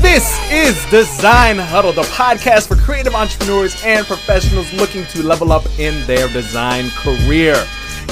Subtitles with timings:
[0.00, 5.66] This is Design Huddle, the podcast for creative entrepreneurs and professionals looking to level up
[5.78, 7.56] in their design career.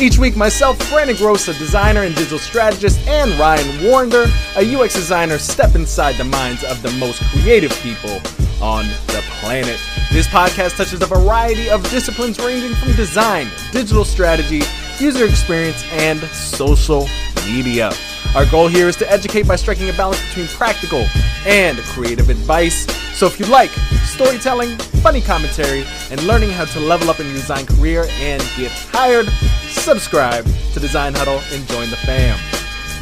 [0.01, 4.27] Each week, myself, Brandon Gross, a designer and digital strategist, and Ryan Warner,
[4.57, 8.21] a UX designer, step inside the minds of the most creative people
[8.61, 9.81] on the planet.
[10.13, 14.63] This podcast touches a variety of disciplines ranging from design, digital strategy,
[14.99, 17.09] user experience, and social
[17.47, 17.93] media.
[18.35, 21.07] Our goal here is to educate by striking a balance between practical
[21.47, 22.87] and creative advice.
[23.17, 23.71] So if you like
[24.05, 28.71] storytelling, funny commentary, and learning how to level up in your design career and get
[28.93, 29.29] hired,
[29.71, 32.39] subscribe to Design Huddle and join the fam.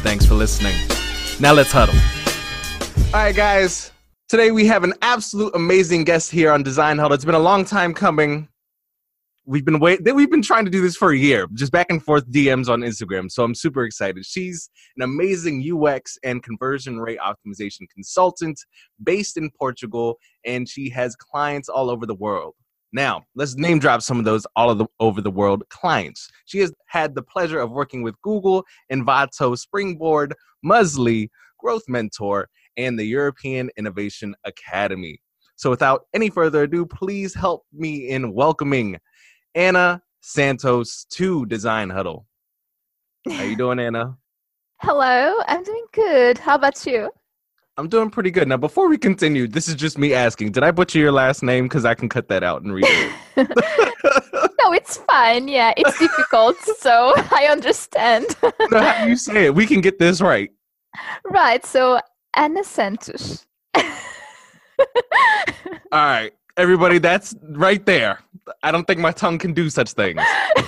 [0.03, 0.75] Thanks for listening.
[1.39, 1.95] Now let's huddle.
[3.07, 3.94] All right, guys.
[4.27, 7.13] Today we have an absolute amazing guest here on Design Huddle.
[7.13, 8.47] It's been a long time coming.
[9.45, 12.01] We've been wait we've been trying to do this for a year just back and
[12.01, 14.25] forth dms on instagram so i'm super excited.
[14.25, 18.59] She's an amazing ux and conversion rate optimization consultant
[19.03, 22.55] based in portugal and she has clients all over the world.
[22.93, 26.27] Now let's name drop some of those all of the over the world clients.
[26.45, 30.33] She has had the pleasure of working with google envato springboard
[30.65, 32.47] Muzli growth mentor
[32.77, 35.19] and the european innovation academy
[35.55, 38.97] so without any further ado please help me in welcoming
[39.55, 42.27] Anna Santos to Design Huddle.
[43.29, 44.17] How you doing, Anna?
[44.81, 46.37] Hello, I'm doing good.
[46.37, 47.09] How about you?
[47.77, 48.47] I'm doing pretty good.
[48.47, 50.51] Now, before we continue, this is just me asking.
[50.51, 51.65] Did I butcher your last name?
[51.65, 53.13] Because I can cut that out and read it.
[54.61, 55.47] no, it's fine.
[55.47, 58.25] Yeah, it's difficult, so I understand.
[58.71, 59.55] no, how do you say it?
[59.55, 60.49] We can get this right.
[61.25, 61.65] Right.
[61.65, 61.99] So
[62.35, 63.45] Anna Santos.
[63.75, 63.83] All
[65.91, 68.19] right, everybody, that's right there.
[68.61, 70.21] I don't think my tongue can do such things.
[70.55, 70.67] but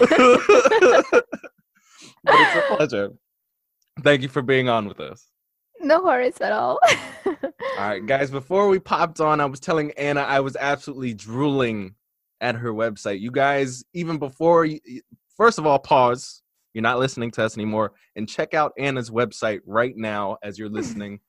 [2.25, 3.11] it's a pleasure.
[4.01, 5.27] Thank you for being on with us.
[5.79, 6.79] No worries at all.
[7.25, 7.35] all
[7.77, 11.95] right, guys, before we popped on, I was telling Anna I was absolutely drooling
[12.41, 13.19] at her website.
[13.19, 14.79] You guys, even before, you,
[15.35, 16.41] first of all, pause.
[16.73, 20.69] You're not listening to us anymore and check out Anna's website right now as you're
[20.69, 21.19] listening.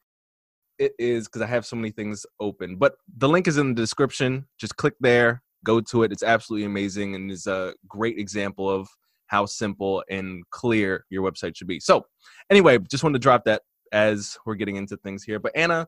[0.78, 3.80] It is because I have so many things open, but the link is in the
[3.80, 4.46] description.
[4.58, 6.12] Just click there, go to it.
[6.12, 8.88] It's absolutely amazing and is a great example of
[9.26, 11.80] how simple and clear your website should be.
[11.80, 12.06] So,
[12.50, 13.62] anyway, just wanted to drop that
[13.92, 15.38] as we're getting into things here.
[15.38, 15.86] But Anna,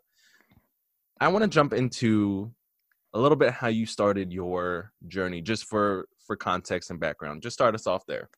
[1.21, 2.53] I want to jump into
[3.15, 7.43] a little bit how you started your journey, just for for context and background.
[7.43, 8.29] Just start us off there.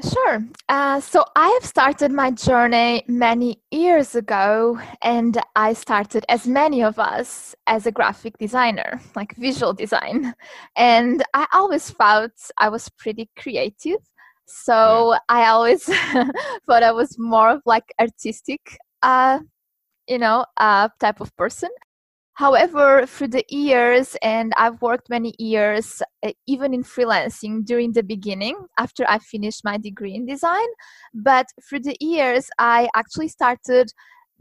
[0.00, 0.42] Sure.
[0.68, 6.82] Uh, so I have started my journey many years ago, and I started, as many
[6.82, 10.34] of us, as a graphic designer, like visual design.
[10.76, 13.98] And I always felt I was pretty creative.
[14.46, 15.84] So I always
[16.66, 19.40] thought I was more of like artistic, uh,
[20.08, 21.70] you know, uh, type of person.
[22.34, 28.02] However, through the years, and I've worked many years, uh, even in freelancing during the
[28.02, 30.66] beginning, after I finished my degree in design,
[31.12, 33.92] but through the years, I actually started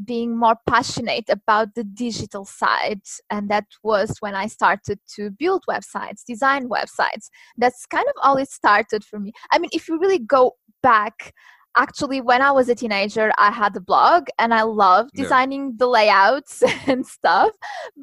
[0.05, 5.63] being more passionate about the digital side and that was when i started to build
[5.69, 7.29] websites design websites.
[7.57, 9.31] That's kind of all it started for me.
[9.51, 11.33] I mean if you really go back
[11.77, 15.75] actually when i was a teenager i had a blog and i loved designing yeah.
[15.77, 17.51] the layouts and stuff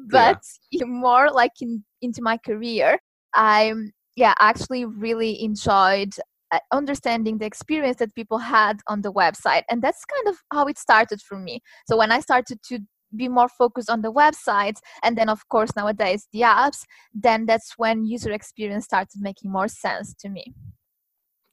[0.09, 0.41] but
[0.71, 0.85] yeah.
[0.85, 2.97] more like in into my career
[3.33, 6.13] I'm yeah actually really enjoyed
[6.51, 10.65] uh, understanding the experience that people had on the website and that's kind of how
[10.65, 12.79] it started for me so when i started to
[13.15, 17.73] be more focused on the websites and then of course nowadays the apps then that's
[17.77, 20.53] when user experience started making more sense to me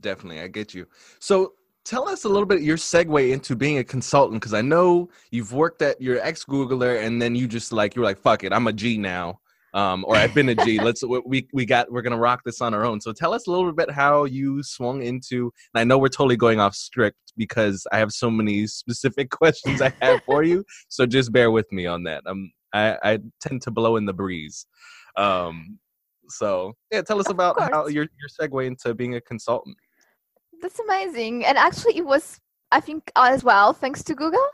[0.01, 0.87] definitely i get you
[1.19, 1.53] so
[1.87, 5.53] tell us a little bit your segue into being a consultant because I know you've
[5.53, 8.67] worked at your ex Googler and then you just like you're like fuck it I'm
[8.67, 9.39] a G now
[9.73, 12.75] um, or I've been a G let's we we got we're gonna rock this on
[12.75, 13.01] our own.
[13.01, 16.37] So tell us a little bit how you swung into and I know we're totally
[16.37, 21.07] going off script because I have so many specific questions I have for you so
[21.07, 22.25] just bear with me on that.
[22.27, 24.67] Um I, I tend to blow in the breeze.
[25.17, 25.79] Um
[26.29, 29.77] so yeah tell us about how your your segue into being a consultant
[30.63, 31.45] that's amazing.
[31.45, 32.41] And actually, it was,
[32.73, 34.47] I think, as well, thanks to Google.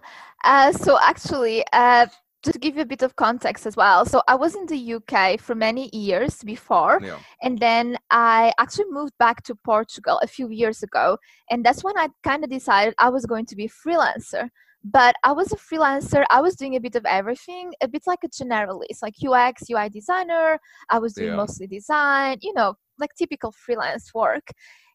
[0.44, 2.06] Uh, so, actually, uh,
[2.43, 4.04] to give you a bit of context as well.
[4.04, 7.00] So, I was in the UK for many years before.
[7.02, 7.19] Yeah.
[7.43, 11.19] And then I actually moved back to Portugal a few years ago.
[11.50, 14.48] And that's when I kind of decided I was going to be a freelancer.
[14.84, 16.25] but I was a freelancer.
[16.31, 19.88] I was doing a bit of everything, a bit like a generalist, like UX, UI
[19.88, 20.58] designer.
[20.90, 21.37] I was doing yeah.
[21.37, 24.50] mostly design, you know, like typical freelance work.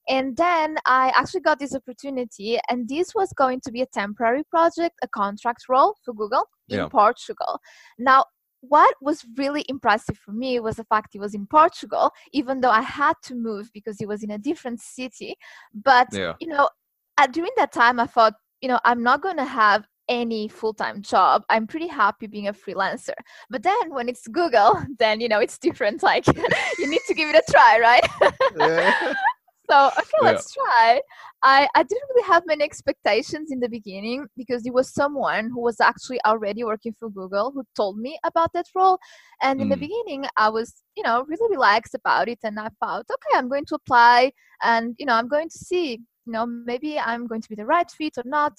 [0.08, 4.44] And then I actually got this opportunity, and this was going to be a temporary
[4.44, 6.88] project, a contract role for Google in yeah.
[6.88, 7.60] Portugal.
[8.00, 8.26] Now,
[8.62, 12.72] what was really impressive for me was the fact it was in Portugal, even though
[12.72, 15.36] I had to move because it was in a different city.
[15.74, 16.34] But, yeah.
[16.40, 16.70] you know,
[17.18, 21.02] at, during that time, I thought, you know, I'm not going to have any full-time
[21.02, 23.14] job i'm pretty happy being a freelancer
[23.50, 26.26] but then when it's google then you know it's different like
[26.80, 29.14] you need to give it a try right yeah.
[29.70, 31.02] so okay let's try
[31.44, 35.62] I, I didn't really have many expectations in the beginning because it was someone who
[35.62, 38.98] was actually already working for google who told me about that role
[39.42, 39.72] and in mm.
[39.72, 43.50] the beginning i was you know really relaxed about it and i thought okay i'm
[43.50, 44.32] going to apply
[44.64, 45.94] and you know i'm going to see
[46.26, 48.58] you know maybe i'm going to be the right fit or not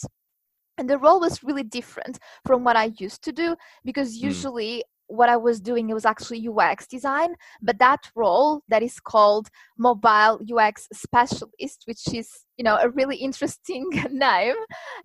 [0.79, 4.27] and the role was really different from what i used to do because hmm.
[4.27, 8.83] usually mm what I was doing it was actually UX design, but that role that
[8.83, 14.55] is called mobile UX specialist, which is you know a really interesting name,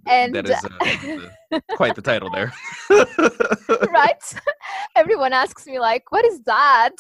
[0.08, 2.54] and that is uh, quite the title there,
[3.90, 4.24] right?
[4.96, 6.96] Everyone asks me like, "What is that?"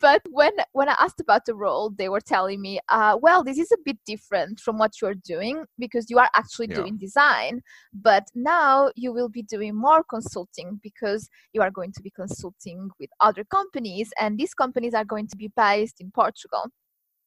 [0.00, 3.58] But when when I asked about the role, they were telling me, uh, "Well, this
[3.58, 6.76] is a bit different from what you're doing because you are actually yeah.
[6.76, 7.62] doing design,
[7.92, 12.90] but now you will be doing more consulting because you are going to be consulting
[13.00, 16.70] with other companies, and these companies are going to be based in Portugal."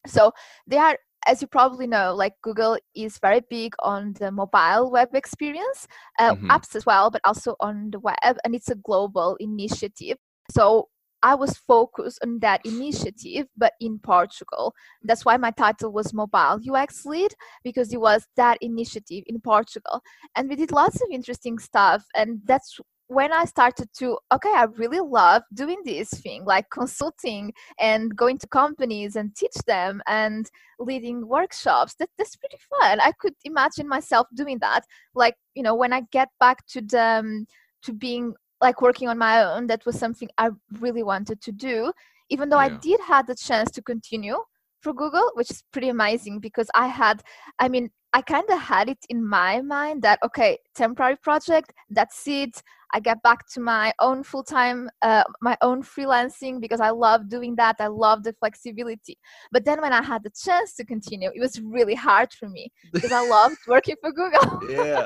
[0.08, 0.32] So
[0.68, 0.98] they are
[1.28, 5.88] as you probably know, like Google is very big on the mobile web experience,
[6.20, 6.50] uh, mm-hmm.
[6.50, 10.18] apps as well, but also on the web, and it's a global initiative.
[10.50, 10.88] So
[11.24, 14.74] I was focused on that initiative, but in Portugal.
[15.04, 17.34] That's why my title was Mobile UX Lead,
[17.64, 20.02] because it was that initiative in Portugal.
[20.36, 22.06] And we did lots of interesting stuff.
[22.16, 27.52] And that's when I started to, okay, I really love doing this thing, like consulting
[27.78, 31.94] and going to companies and teach them and leading workshops.
[32.00, 33.02] That, that's pretty fun.
[33.02, 34.86] I could imagine myself doing that.
[35.14, 37.48] Like, you know, when I get back to the, um,
[37.84, 40.50] to being like working on my own that was something i
[40.80, 41.92] really wanted to do.
[42.30, 42.76] Even though yeah.
[42.76, 44.38] i did have the chance to continue
[44.82, 47.22] for google which is pretty amazing because i had
[47.60, 52.28] i mean i kind of had it in my mind that okay temporary project that's
[52.28, 52.62] it.
[52.94, 57.56] I get back to my own full-time uh, my own freelancing because i love doing
[57.56, 57.78] that.
[57.80, 59.18] I love the flexibility.
[59.54, 62.70] But then when i had the chance to continue it was really hard for me
[62.92, 64.48] because i loved working for google.
[64.70, 65.06] Yeah.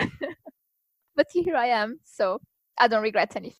[1.16, 2.38] But here i am so
[2.78, 3.58] I don't regret anything.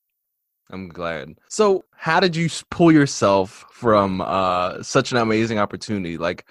[0.70, 1.36] I'm glad.
[1.48, 6.18] So, how did you pull yourself from uh, such an amazing opportunity?
[6.18, 6.44] Like,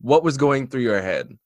[0.00, 1.36] what was going through your head,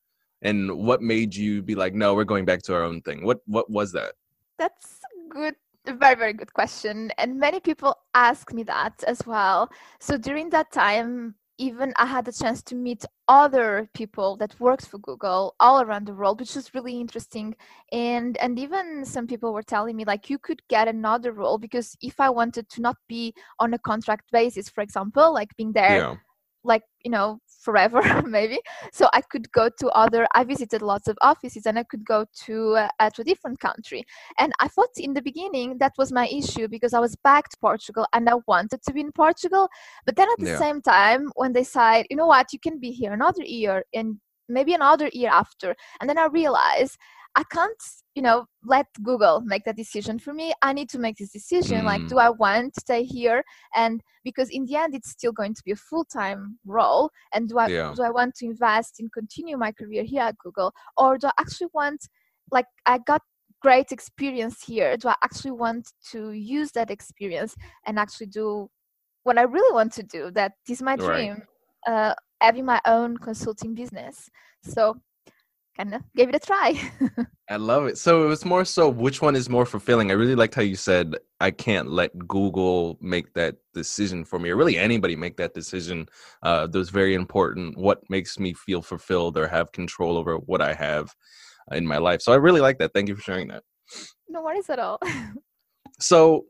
[0.42, 3.24] and what made you be like, "No, we're going back to our own thing"?
[3.24, 4.12] What What was that?
[4.58, 5.56] That's good.
[5.86, 9.70] A very very good question, and many people ask me that as well.
[9.98, 14.86] So during that time, even I had the chance to meet other people that worked
[14.86, 17.54] for Google all around the world, which was really interesting.
[17.92, 21.96] And and even some people were telling me like you could get another role because
[22.00, 25.98] if I wanted to not be on a contract basis, for example, like being there
[25.98, 26.16] yeah
[26.64, 28.58] like you know forever maybe.
[28.92, 32.26] So i could go to other i visited lots of offices and i could go
[32.46, 34.04] to uh, to a different country.
[34.38, 37.56] And i thought in the beginning that was my issue because i was back to
[37.60, 39.68] portugal and i wanted to be in portugal.
[40.06, 40.58] But then at the yeah.
[40.58, 42.52] same time when they said you know what?
[42.52, 44.18] You can be here another year and
[44.48, 45.74] maybe another year after.
[46.00, 46.96] And then i realized
[47.36, 47.82] I can't,
[48.14, 50.52] you know, let Google make that decision for me.
[50.62, 51.80] I need to make this decision.
[51.80, 51.84] Mm.
[51.84, 53.42] Like, do I want to stay here?
[53.74, 57.10] And because in the end, it's still going to be a full time role.
[57.32, 57.92] And do I yeah.
[57.96, 61.32] do I want to invest in continue my career here at Google, or do I
[61.38, 62.08] actually want,
[62.52, 63.22] like, I got
[63.60, 64.96] great experience here.
[64.96, 68.70] Do I actually want to use that experience and actually do
[69.24, 70.30] what I really want to do?
[70.30, 71.42] That is my dream.
[71.86, 72.10] Right.
[72.10, 74.30] Uh, having my own consulting business.
[74.62, 74.96] So
[75.76, 76.80] kind of gave it a try.
[77.50, 77.98] I love it.
[77.98, 80.10] So it was more so which one is more fulfilling.
[80.10, 84.50] I really liked how you said I can't let Google make that decision for me,
[84.50, 86.08] or really anybody make that decision.
[86.42, 87.76] Uh, was very important.
[87.76, 91.14] What makes me feel fulfilled or have control over what I have
[91.72, 92.22] in my life.
[92.22, 92.92] So I really like that.
[92.92, 93.62] Thank you for sharing that.
[94.28, 95.00] No worries at all.
[96.00, 96.46] so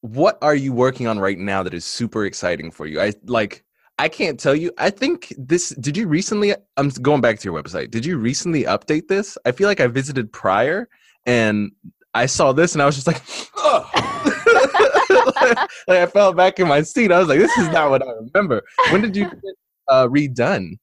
[0.00, 3.00] what are you working on right now that is super exciting for you?
[3.00, 3.64] I like
[3.98, 4.72] I can't tell you.
[4.78, 5.70] I think this.
[5.70, 6.54] Did you recently?
[6.76, 7.90] I'm going back to your website.
[7.90, 9.36] Did you recently update this?
[9.44, 10.88] I feel like I visited prior
[11.26, 11.72] and
[12.14, 13.22] I saw this and I was just like,
[13.56, 13.90] oh.
[15.88, 17.12] like I fell back in my seat.
[17.12, 18.62] I was like, this is not what I remember.
[18.90, 19.54] When did you get
[19.88, 20.78] uh, redone?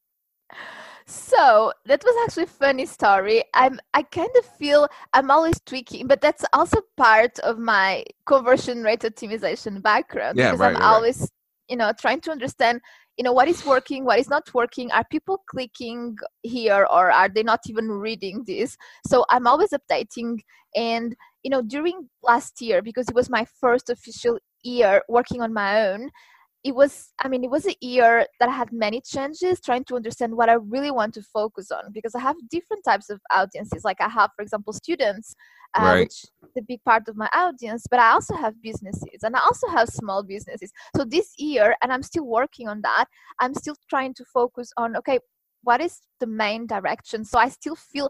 [1.07, 6.07] so that was actually a funny story i'm i kind of feel i'm always tweaking
[6.07, 10.87] but that's also part of my conversion rate optimization background yeah, because right, i'm right,
[10.87, 11.31] always
[11.69, 12.81] you know trying to understand
[13.17, 14.91] you know what is working what is not working?
[14.91, 18.77] Are people clicking here or are they not even reading this?
[19.07, 20.39] So i'm always updating.
[20.75, 25.53] And you know during last year because it was my first official year working on
[25.53, 26.09] my own
[26.65, 29.95] it was i mean it was a year that i had many changes trying to
[29.95, 33.83] understand what i really want to focus on because i have different types of audiences.
[33.85, 35.35] Like i have for example students
[35.75, 35.99] uh, Right.
[36.01, 39.67] which the big part of my audience but i also have businesses and i also
[39.67, 40.71] have small businesses.
[40.97, 43.05] So this year and i'm still working on that
[43.39, 45.19] i'm still trying to focus on okay
[45.63, 47.25] what is the main direction?
[47.25, 48.09] So i still feel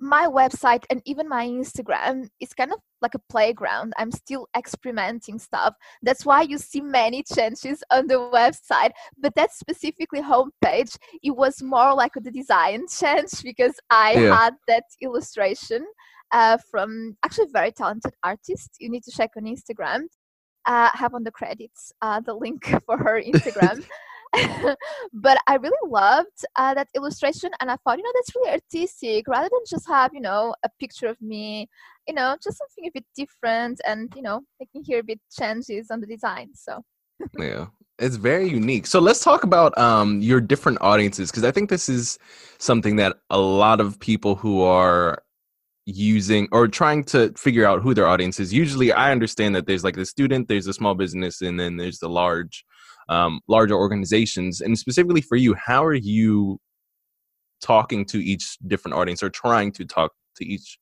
[0.00, 3.92] my website and even my instagram is kind of like a playground.
[3.96, 5.74] I'm still experimenting stuff.
[6.02, 10.96] That's why you see many changes on the website but that specifically homepage.
[11.22, 14.36] It was more like the design change because i Yeah.
[14.36, 15.84] had that illustration
[16.32, 18.70] uh, from actually a very talented artist.
[18.80, 20.02] You need to check on instagram.
[20.66, 23.82] Uh, have on the credits uh, the link for her instagram
[25.12, 29.26] but I really loved uh, that illustration, and I thought, you know, that's really artistic.
[29.28, 31.68] Rather than just have, you know, a picture of me,
[32.06, 35.90] you know, just something a bit different, and you know, making here a bit changes
[35.90, 36.50] on the design.
[36.54, 36.82] So
[37.38, 37.66] yeah
[37.98, 41.88] it's very unique so let's talk about um your different audiences because i think this
[41.88, 42.18] is
[42.58, 45.22] something that a lot of people who are
[45.84, 49.84] using or trying to figure out who their audience is usually i understand that there's
[49.84, 52.64] like the student there's a small business and then there's the large
[53.08, 56.58] um, larger organizations and specifically for you how are you
[57.60, 60.78] talking to each different audience or trying to talk to each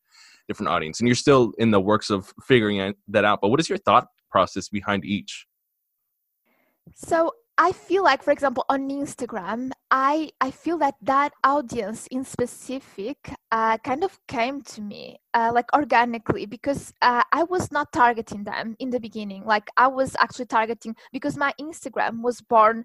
[0.49, 1.01] different audience?
[1.01, 4.09] And you're still in the works of figuring that out but what is your thought
[4.31, 5.47] process behind each?
[6.95, 12.23] So I feel like, for example, on Instagram, I I feel that that audience in
[12.25, 17.93] specific uh, kind of came to me uh, like organically because uh, I was not
[17.93, 19.45] targeting them in the beginning.
[19.47, 22.85] Like I was actually targeting because my Instagram was born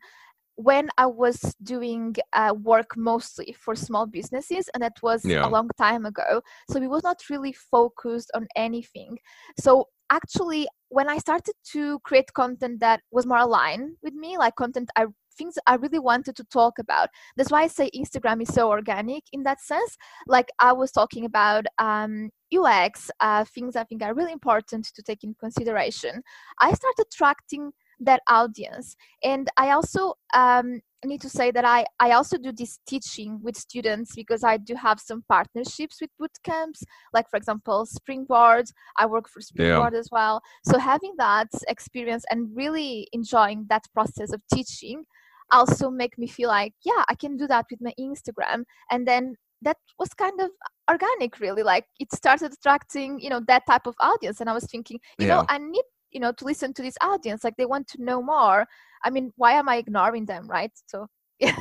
[0.56, 5.46] when I was doing uh, work mostly for small businesses, and that was Yeah.
[5.46, 6.42] a long time ago.
[6.70, 9.18] So it was not really focused on anything.
[9.60, 14.56] So actually, when I started to create content that was more aligned with me, like
[14.56, 15.06] content I
[15.38, 17.08] things I really wanted to talk about.
[17.38, 19.98] That's why I say Instagram is so organic in that sense.
[20.28, 25.02] Like I was talking about um, UX, uh, things I think are really important to
[25.02, 26.22] take in consideration.
[26.60, 27.72] I started attracting
[28.02, 32.80] that audience, and I also um, need to say that I, I also do this
[32.88, 37.86] teaching with students because I do have some partnerships with boot camps, like for example
[37.86, 38.66] Springboard.
[38.98, 40.42] I work for Springboard as well.
[40.66, 45.06] So having that experience and really enjoying that process of teaching
[45.52, 49.36] also make me feel like yeah I can do that with my Instagram, and then
[49.64, 50.50] that was kind of
[50.90, 54.66] organic really like it started attracting you know that type of audience and i was
[54.66, 55.36] thinking you Yeah.
[55.36, 58.22] know i need you know to listen to this audience like they want to know
[58.22, 58.68] more
[59.04, 61.08] i mean why am i ignoring them right so
[61.42, 61.56] yeah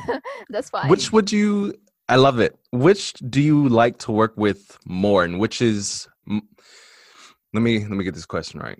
[0.49, 1.73] that's why Which would you?
[2.07, 2.55] I love it.
[2.71, 6.07] Which do you like to work with more, and which is?
[6.27, 8.79] Let me let me get this question right.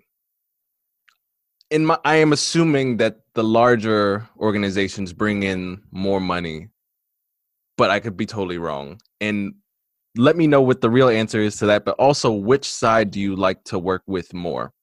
[1.71, 6.67] In my, I am assuming that the larger organizations bring in more money,
[7.77, 8.99] but I could be totally wrong.
[9.21, 9.55] And
[10.17, 11.85] let me know what the real answer is to that.
[11.85, 14.73] But also, which side do you like to work with more?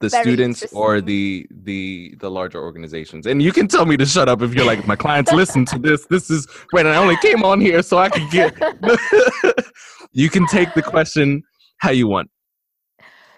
[0.00, 3.26] The Very students or the the the larger organizations?
[3.26, 5.78] And you can tell me to shut up if you're like my clients listen to
[5.78, 6.06] this.
[6.06, 8.54] This is when I only came on here so I could get.
[10.12, 11.42] you can take the question
[11.78, 12.30] how you want.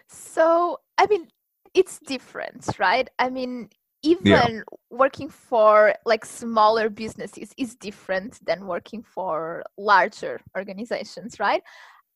[0.09, 1.28] So, I mean,
[1.75, 3.09] it's different, right?
[3.19, 3.69] I mean,
[4.02, 11.62] even working for like smaller businesses is different than working for larger organizations, right?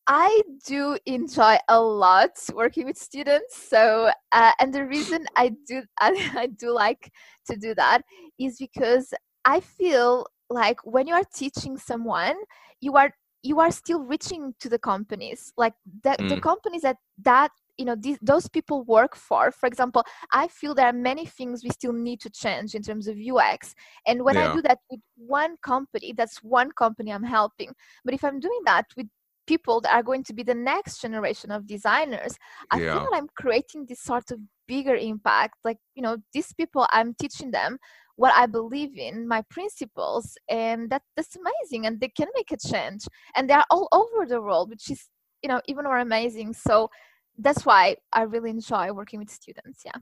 [0.07, 3.57] I do enjoy a lot working with students.
[3.69, 7.11] So, uh, and the reason I do I, I do like
[7.49, 8.03] to do that
[8.39, 9.13] is because
[9.45, 12.37] I feel like when you are teaching someone,
[12.81, 16.39] you are you are still reaching to the companies, like the, the Mm.
[16.39, 19.51] companies that that you know these, those people work for.
[19.53, 23.07] For example, I feel there are many things we still need to change in terms
[23.09, 23.75] of UX.
[24.07, 27.73] And when I do that with one company, that's one company I'm helping.
[28.05, 29.07] But if I'm doing that with
[29.47, 32.37] people that are going to be the next generation of designers
[32.71, 32.93] i Yeah.
[32.93, 34.39] feel that i'm creating this sort of
[34.69, 37.79] bigger impact like you know these people i'm teaching them
[38.17, 42.57] what i believe in my principles and that that's amazing and they can make a
[42.57, 43.03] change
[43.35, 45.09] and they are all over the world which is
[45.43, 46.89] you know even more amazing so
[47.39, 50.01] that's why i really enjoy working with students yeah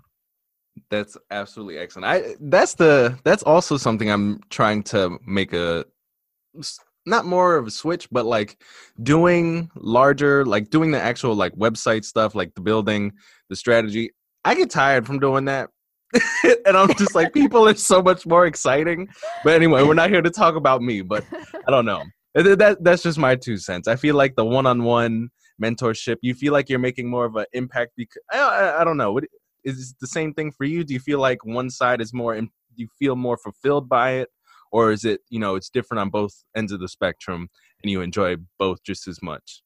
[0.91, 2.07] That's absolutely excellent.
[2.07, 5.85] I that's the that's also something I'm trying to make a
[7.07, 8.63] not more of a switch, but like
[9.03, 13.13] doing larger, like doing the actual like website stuff, like the building,
[13.51, 14.11] the strategy.
[14.45, 15.71] I get tired from doing that.
[16.67, 19.09] and I'm just like, people are so much more exciting.
[19.43, 21.25] But anyway, we're not here to talk about me, but
[21.67, 22.05] I don't know.
[22.35, 23.87] That that's just my two cents.
[23.87, 25.29] I feel like the one-on-one
[25.63, 28.97] mentorship, you feel like you're making more of an impact because I, I, I don't
[28.97, 29.13] know.
[29.13, 29.25] What,
[29.65, 30.85] is the same thing for you?
[30.85, 32.39] Do you feel like one side is more?
[32.39, 34.29] Do you feel more fulfilled by it,
[34.75, 37.49] or is it you know it's different on both ends of the spectrum,
[37.83, 39.63] and you enjoy both just as much?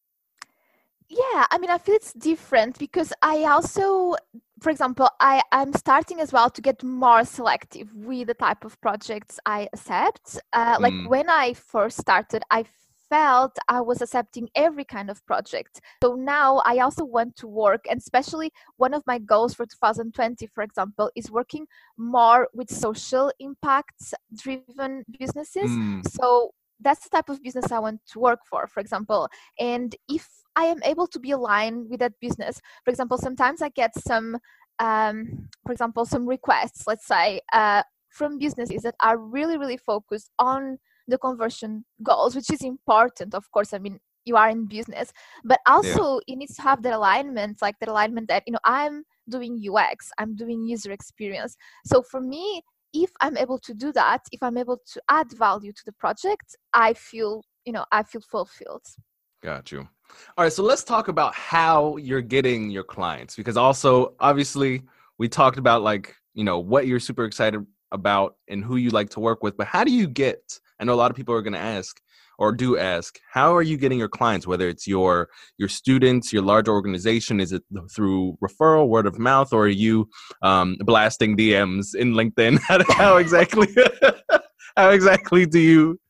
[1.09, 4.17] Yeah, I mean, I feel it's different because I also,
[4.61, 8.79] for example, I I'm starting as well to get more selective with the type of
[8.83, 10.38] projects I accept.
[10.53, 11.09] Uh, like mm.
[11.09, 12.65] when I first started, I
[13.11, 15.81] felt I was accepting every kind of project.
[16.03, 20.47] So now I also want to work, and especially one of my goals for 2020,
[20.49, 25.71] for example, is working more with social impacts driven businesses.
[25.71, 26.07] Mm.
[26.09, 29.29] So that's the type of business I want to work for, for example.
[29.59, 33.71] And if I am able to be aligned with that business, for example, sometimes I
[33.71, 34.38] get some,
[34.79, 40.31] um, for example, some requests, let's say, uh, from businesses that are really, really focused
[40.38, 43.73] on the conversion goals, which is important, of course.
[43.73, 45.12] I mean, you are in business,
[45.45, 46.21] but also yeah.
[46.29, 50.11] you need to have that alignment, like that alignment that, you know, I'm doing UX,
[50.19, 51.57] I'm doing user experience.
[51.85, 52.62] So for me,
[52.93, 56.57] if I'm able to do that, if I'm able to add value to the project,
[56.73, 58.85] I feel, you know, I feel fulfilled.
[59.43, 59.88] Got you.
[60.37, 64.83] All right, so let's talk about how you're getting your clients because also obviously
[65.19, 69.11] we talked about like, you know, what you're super excited about and who you like
[69.11, 71.43] to work with, but how do you get I know a lot of people are
[71.43, 72.01] going to ask
[72.39, 76.43] or do ask how are you getting your clients whether it's your your students your
[76.43, 77.63] large organization is it
[77.95, 80.09] through referral word of mouth or are you
[80.43, 82.59] um, blasting dms in linkedin
[82.95, 83.69] how exactly
[84.77, 86.01] how exactly do you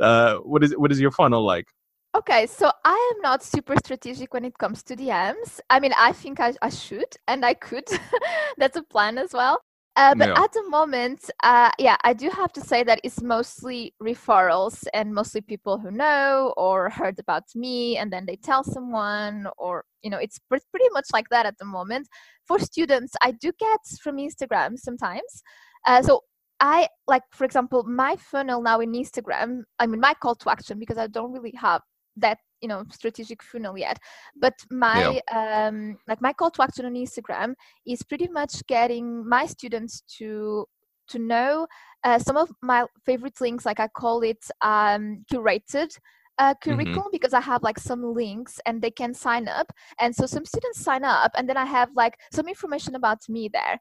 [0.00, 1.66] uh, what is what is your funnel like
[2.14, 5.60] Okay, so I am not super strategic when it comes to DMs.
[5.68, 7.84] I mean, I think I, I should and I could.
[8.56, 9.60] That's a plan as well.
[9.96, 10.44] Uh, but yeah.
[10.44, 15.14] at the moment, uh, yeah, I do have to say that it's mostly referrals and
[15.14, 20.10] mostly people who know or heard about me and then they tell someone or, you
[20.10, 22.08] know, it's pretty much like that at the moment.
[22.44, 25.42] For students, I do get from Instagram sometimes.
[25.86, 26.20] Uh, so
[26.60, 30.78] I like, for example, my funnel now in Instagram, I mean, my call to action,
[30.78, 31.80] because I don't really have
[32.16, 33.98] that you know strategic funnel yet
[34.36, 35.66] but my yeah.
[35.68, 37.54] um like my call to action on instagram
[37.86, 40.66] is pretty much getting my students to
[41.08, 41.66] to know
[42.04, 45.96] uh, some of my favorite links like i call it um curated
[46.38, 46.70] uh, mm-hmm.
[46.70, 47.08] curriculum mm-hmm.
[47.12, 49.72] because I have like some links and they can sign up.
[50.00, 53.48] And so some students sign up, and then I have like some information about me
[53.52, 53.80] there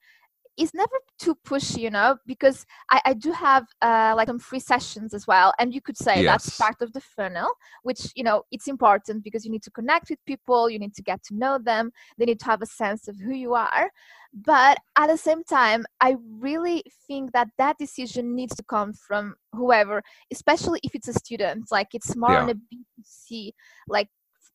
[0.58, 4.60] it's never too pushy, you know, because I, I do have uh, like some free
[4.60, 5.54] sessions as well.
[5.60, 6.46] And you could say yes.
[6.46, 7.50] that's part of the funnel,
[7.84, 11.04] which, you know, it's important because you need to connect with people, you need to
[11.04, 13.90] get to know them, they need to have a sense of who you are.
[14.34, 19.36] But at the same time, I really think that that decision needs to come from
[19.54, 21.72] whoever, especially if it's a student.
[21.72, 22.42] Like it's more yeah.
[22.42, 23.52] on a B2C,
[23.88, 24.10] like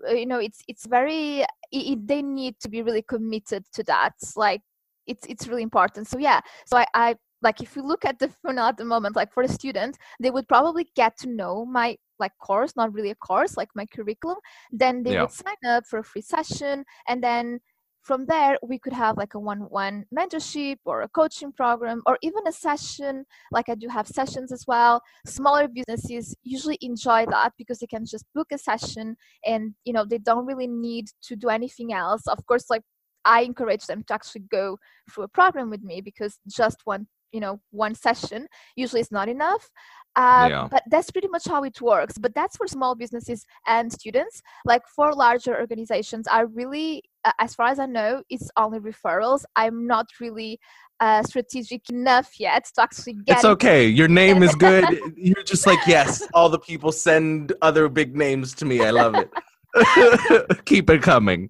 [0.09, 4.63] you know it's it's very it, they need to be really committed to that like
[5.11, 6.07] it's it's really important.
[6.07, 9.17] So yeah so I, I like if you look at the funnel at the moment
[9.17, 13.11] like for a student they would probably get to know my like course not really
[13.11, 14.39] a course like my curriculum.
[14.71, 15.23] Then they yeah.
[15.23, 17.61] would sign up for a free session and then
[18.03, 22.47] from there we could have like a one-one mentorship or a coaching program or even
[22.47, 23.25] a session.
[23.53, 25.03] Like i do have sessions as well.
[25.27, 30.05] Smaller businesses usually enjoy that because they can just book a session and you know
[30.05, 32.27] they don't really need to do anything else.
[32.27, 32.83] Of course like
[33.25, 34.79] I encourage them to actually go
[35.11, 39.29] through a program with me because just one you know one session usually is not
[39.29, 39.69] enough.
[40.17, 40.69] Um, yeah.
[40.69, 42.19] but that's pretty much how it works.
[42.19, 44.43] But that's for small businesses and students.
[44.65, 49.45] Like for larger organizations i really uh, as far as i know it's only referrals.
[49.57, 50.59] I'm not really
[51.01, 53.87] uh, strategic enough yet to actually get it's okay.
[53.87, 54.85] Your name is good.
[55.17, 58.85] You're just like yes all the people send other big names to me.
[58.85, 60.65] I love it.
[60.65, 61.49] Keep it coming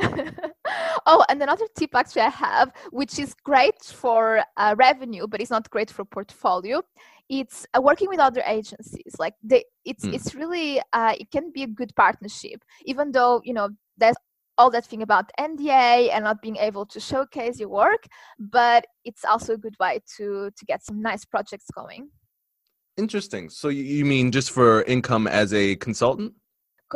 [1.06, 5.50] oh, and another tip actually I have, which is great for uh, revenue, but it's
[5.50, 6.82] not great for portfolio.
[7.28, 9.14] It's uh, working with other agencies.
[9.18, 10.14] Like they, it's mm.
[10.14, 14.16] it's really uh, it can be a good partnership, even though you know there's
[14.58, 18.06] all that thing about NDA and not being able to showcase your work,
[18.38, 22.10] but it's also a good way to to get some nice projects going.
[22.96, 23.48] Interesting.
[23.48, 26.34] So you mean just for income as a consultant?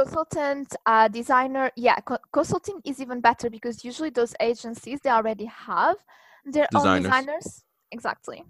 [0.00, 5.46] Consultant uh, designer yeah co- consulting is even better because usually those agencies they already
[5.46, 5.96] have
[6.46, 6.96] their Designers.
[6.96, 7.64] own designers.
[7.92, 8.44] Exactly.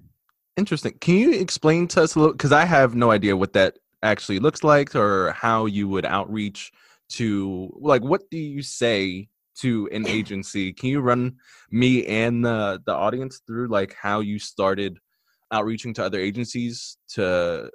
[0.56, 0.94] Interesting.
[1.00, 2.32] Can you explain to us a little?
[2.32, 6.72] Because I have no idea what that actually looks like or how you would outreach
[7.10, 10.72] to, like, what do you say to an agency?
[10.72, 11.36] Can you run
[11.70, 14.98] me and the, the audience through, like, how you started
[15.52, 17.70] outreaching to other agencies to,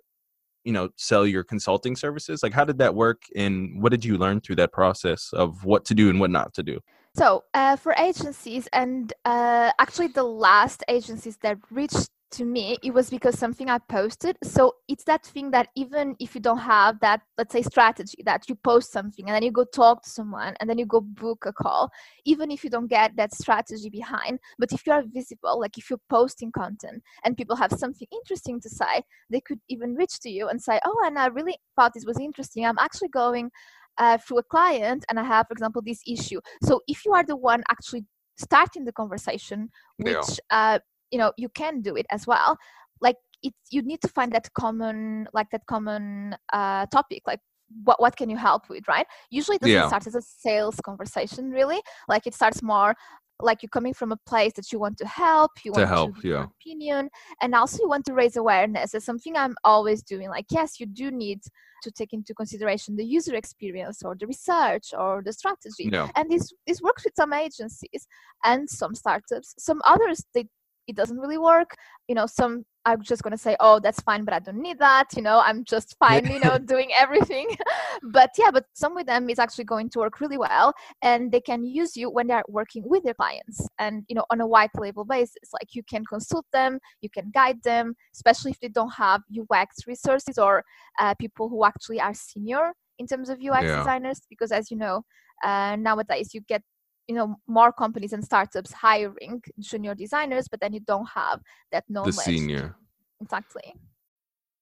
[0.63, 2.43] you know, sell your consulting services?
[2.43, 3.23] Like, how did that work?
[3.35, 6.53] And what did you learn through that process of what to do and what not
[6.55, 6.79] to do?
[7.15, 12.93] So, uh, for agencies, and uh, actually, the last agencies that reached to me, it
[12.93, 14.37] was because something I posted.
[14.43, 18.47] So, it's that thing that even if you don't have that, let's say, strategy, that
[18.49, 21.45] you post something and then you go talk to someone and then you go book
[21.45, 21.91] a call,
[22.25, 25.89] even if you don't get that strategy behind, but if you are visible, like if
[25.89, 30.29] you're posting content and people have something interesting to say, they could even reach to
[30.29, 32.65] you and say, Oh, and I really thought this was interesting.
[32.65, 33.51] I'm actually going
[33.97, 36.39] uh, through a client and I have, for example, this issue.
[36.63, 38.05] So if you are the one actually
[38.37, 40.35] starting the conversation, which Yeah.
[40.49, 40.79] uh,
[41.11, 42.57] you know you can do it as well,
[43.01, 47.39] like it's you need to find that common like that common uh, topic like.
[47.85, 49.87] What, what can you help with right usually it doesn't Yeah.
[49.87, 52.93] start as a sales conversation really like it starts more
[53.39, 56.15] like you're coming from a place that you want to help you To want help,
[56.15, 56.45] to give yeah.
[56.59, 57.09] opinion
[57.41, 60.85] and also you want to raise awareness it's something i'm always doing like yes you
[60.85, 61.39] do need
[61.83, 66.09] to take into consideration the user experience or the research or the strategy Yeah.
[66.17, 68.05] and this this works with some agencies
[68.43, 70.45] and some startups some others they
[70.87, 71.75] it doesn't really work.
[72.07, 74.79] You know some are just going to say oh that's fine but i don't need
[74.79, 77.47] that you know i'm just fine you know doing everything.
[78.03, 81.41] But yeah but some with them is actually going to work really well and they
[81.41, 83.67] can use you when they're working with their clients.
[83.77, 87.29] And you know on a white label basis like you can consult them you can
[87.33, 90.63] guide them especially if they don't have ux resources or
[90.99, 93.77] uh, people who actually are senior in terms of ux Yeah.
[93.77, 95.03] designers because as you know
[95.43, 96.61] uh, nowadays you get
[97.07, 101.83] you know more companies and startups hiring junior designers but then you don't have that
[101.89, 102.75] knowledge The senior.
[103.21, 103.73] exactly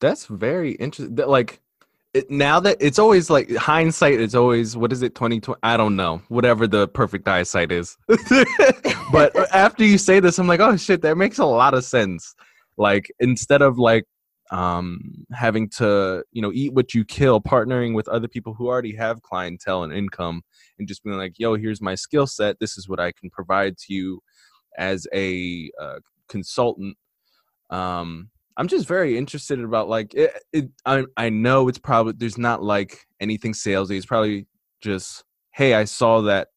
[0.00, 1.14] That's very interesting.
[1.14, 1.60] Like
[2.14, 5.94] it, now that it's always like hindsight is always what is it 2020 I don't
[5.94, 7.96] know whatever the perfect eyesight is.
[9.12, 12.34] but after you say this I'm like oh shit that makes a lot of sense.
[12.78, 14.04] Like instead of like
[14.50, 18.94] um having to you know eat what you kill partnering with other people who already
[18.94, 20.42] have clientele and income
[20.78, 22.58] and just being like yo here's my skill set.
[22.58, 24.20] This is what I can provide to you
[24.76, 26.96] as a uh, consultant.
[27.70, 32.36] Um i'm just very interested about like it, it I, I know it's probably there's
[32.36, 33.96] not like anything salesy.
[33.96, 34.46] It's probably
[34.82, 36.48] just hey i saw that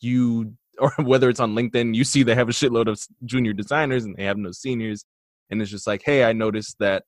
[0.00, 4.04] you or whether it's on linkedin you see they have a shitload of junior designers
[4.04, 5.04] and they have no seniors.
[5.50, 7.04] And it's just like hey i noticed that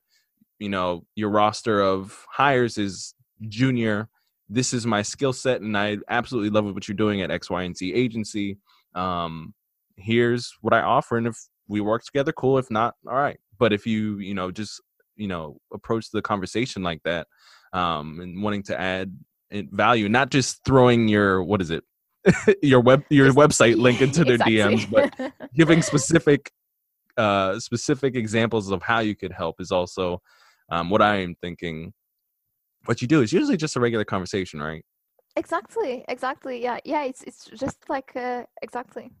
[0.59, 3.15] you know your roster of hires is
[3.47, 4.09] junior.
[4.49, 7.63] This is my skill set and i absolutely love what you're doing at x y
[7.63, 8.57] and z agency.
[8.95, 9.53] Um
[9.95, 12.57] here's what i offer and if we work together cool.
[12.57, 13.39] If not all right.
[13.57, 14.81] But if you you know just
[15.15, 17.27] you know approach the conversation like that
[17.73, 19.15] um and wanting to add
[19.51, 21.83] value not just throwing your what is it?
[22.61, 24.57] Your web your website link into their Exactly.
[24.57, 25.13] dms but
[25.55, 26.51] giving specific
[27.17, 30.21] uh specific examples of how you could help is also
[30.71, 31.93] um what i am thinking
[32.85, 34.83] what you do is usually just a regular conversation right?
[35.35, 39.11] Exactly exactly yeah yeah it's it's just like uh, exactly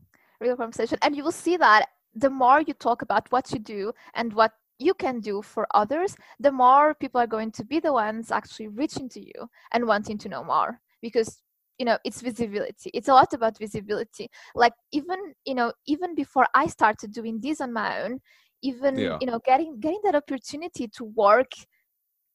[0.41, 1.85] real conversation and you will see that
[2.15, 6.15] the more you talk about what you do and what you can do for others
[6.39, 10.17] the more people are going to be the ones actually reaching to you and wanting
[10.17, 11.41] to know more because
[11.77, 14.29] you know it's visibility it's a lot about visibility.
[14.55, 18.19] Like even you know even before i started doing this on my own
[18.61, 19.17] even Yeah.
[19.21, 21.51] you know getting getting that opportunity to work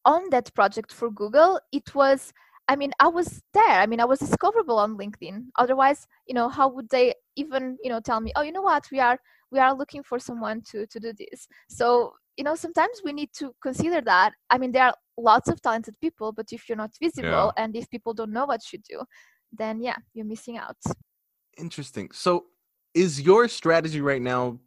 [0.05, 2.33] on that project for google it was
[2.69, 3.81] I mean, I was there.
[3.81, 5.47] I mean, I was discoverable on LinkedIn.
[5.59, 8.85] Otherwise, you know, how would they even, you know, tell me, oh, you know what,
[8.91, 9.19] we are
[9.51, 11.47] we are looking for someone to to do this.
[11.69, 14.33] So, you know, sometimes we need to consider that.
[14.51, 17.89] I mean, there are lots of talented people, but if you're not visible and if
[17.91, 19.03] people don't know what you do,
[19.53, 20.79] then yeah, you're missing out.
[21.59, 22.11] Interesting.
[22.13, 22.47] So,
[22.95, 24.59] is your strategy right now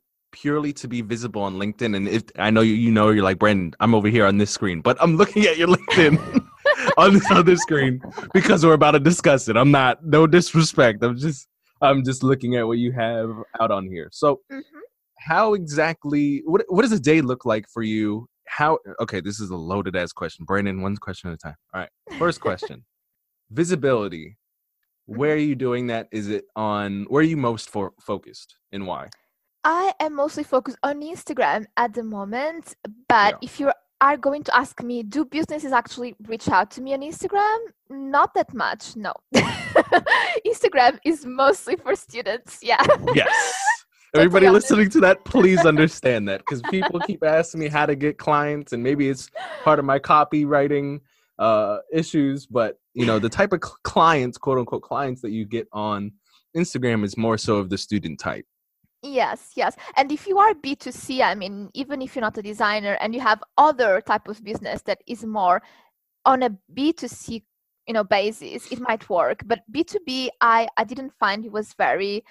[0.41, 1.95] purely to be visible on LinkedIn.
[1.95, 4.52] And if I know you, you know, you're like Brandon, I'm over here on this
[4.52, 6.45] screen, but I'm looking at your LinkedIn
[6.97, 8.02] on this other screen
[8.34, 9.58] because we're about to discuss it.
[9.58, 11.04] I'm not, no disrespect.
[11.04, 11.47] I'm just,
[11.82, 14.10] I'm just looking at what you have out on here.
[14.12, 14.80] So, mm-hmm.
[15.19, 16.41] how exactly?
[16.45, 18.28] What what does a day look like for you?
[18.47, 18.80] How?
[19.00, 20.82] Okay, this is a loaded ass question, Brandon.
[20.82, 21.56] One question at a time.
[21.73, 21.89] All right.
[22.17, 22.84] First question:
[23.52, 24.38] Visibility.
[25.06, 26.08] Where are you doing that?
[26.12, 27.06] Is it on?
[27.10, 29.08] Where are you most for, focused, and why?
[29.69, 32.73] I am mostly focused on Instagram at the moment,
[33.10, 33.38] but yeah.
[33.41, 37.01] if you are going to ask me, do businesses actually reach out to me on
[37.01, 37.58] Instagram?
[37.89, 39.12] Not that much, no.
[39.36, 42.82] Instagram is mostly for students, yeah.
[43.13, 43.56] Yes.
[44.15, 48.17] Everybody listening to that, please understand that because people keep asking me how to get
[48.17, 49.30] clients, and maybe it's
[49.65, 51.01] part of my copywriting
[51.39, 55.67] uh, issues, but you know, the type of clients, quote unquote, clients that you get
[55.73, 56.13] on
[56.56, 58.45] Instagram is more so of the student type.
[59.03, 59.75] Yes, yes.
[59.95, 63.21] And if you are B2C, I mean, even if you're not a designer and you
[63.21, 65.62] have other type of business that is more
[66.25, 67.43] on a B2C,
[67.88, 69.43] you know, basis, it might work.
[69.45, 72.23] But B2B, I, I didn't find it was very,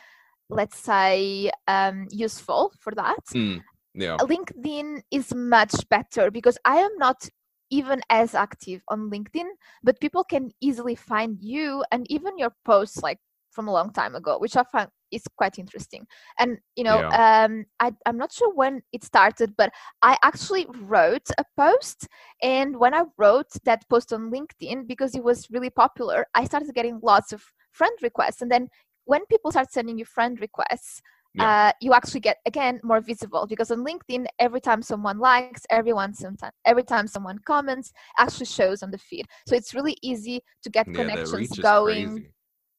[0.50, 3.24] let's say, um, useful for that.
[3.34, 3.62] Mm,
[3.94, 4.16] yeah.
[4.18, 7.28] LinkedIn is much better because I am not
[7.70, 9.46] even as active on LinkedIn,
[9.82, 13.18] but people can easily find you and even your posts like
[13.56, 16.06] from a long time ago, which I find is quite interesting.
[16.38, 17.44] And you know, yeah.
[17.44, 22.06] um, I, I'm not sure when it started, but I actually wrote a post,
[22.42, 26.72] and when I wrote that post on LinkedIn because it was really popular, I started
[26.74, 27.42] getting lots of
[27.72, 28.68] friend requests, and then
[29.06, 31.00] when people start sending you friend requests.
[31.34, 31.66] Yeah.
[31.66, 36.14] Uh, you actually get again more visible because on LinkedIn, every time someone likes, everyone
[36.14, 39.26] sometimes every time someone comments, actually shows on the feed.
[39.46, 42.08] So it's really easy to get yeah, connections going.
[42.08, 42.30] Crazy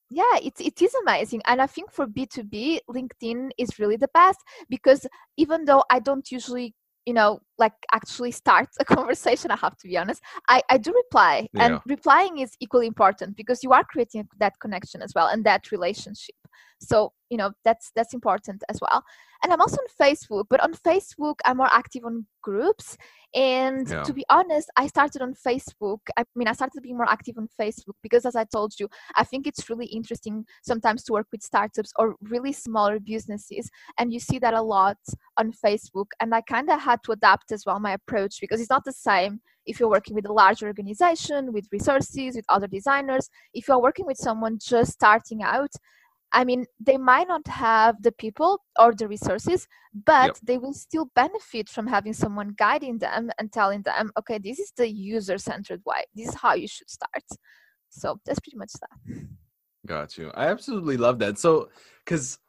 [0.09, 4.39] yeah it's it is amazing and i think for b2b linkedin is really the best
[4.69, 5.05] because
[5.37, 6.73] even though i don't usually
[7.05, 10.93] you know like actually start a conversation i have to be honest i i do
[10.93, 11.65] reply yeah.
[11.65, 15.71] and replying is equally important because you are creating that connection as well and that
[15.71, 16.35] relationship
[16.79, 19.03] so you know that's that's important as well.
[19.43, 22.97] And i'm also on facebook but on facebook i'm more active on groups.
[23.35, 24.03] And yeah.
[24.03, 25.99] to be honest i started on facebook.
[26.17, 29.23] I mean i started being more active on facebook because as i told you i
[29.23, 33.69] think it's really interesting sometimes to work with startups or really smaller businesses.
[33.97, 34.97] And you see that a lot
[35.37, 36.07] on facebook.
[36.19, 38.93] And i kind of had to adapt as well my approach because it's not the
[38.93, 43.29] same if you're working with a large organization with resources with other designers.
[43.53, 45.71] If you're working with someone just starting out
[46.33, 49.67] I mean, they might not have the people or the resources,
[50.05, 50.37] but yep.
[50.43, 54.71] they will still benefit from having someone guiding them and telling them, okay, this is
[54.75, 56.03] the user centered way.
[56.15, 57.23] This is how you should start.
[57.89, 59.27] So that's pretty much that.
[59.85, 60.31] Got you.
[60.35, 61.39] I absolutely love that.
[61.39, 61.69] So,
[62.03, 62.39] because,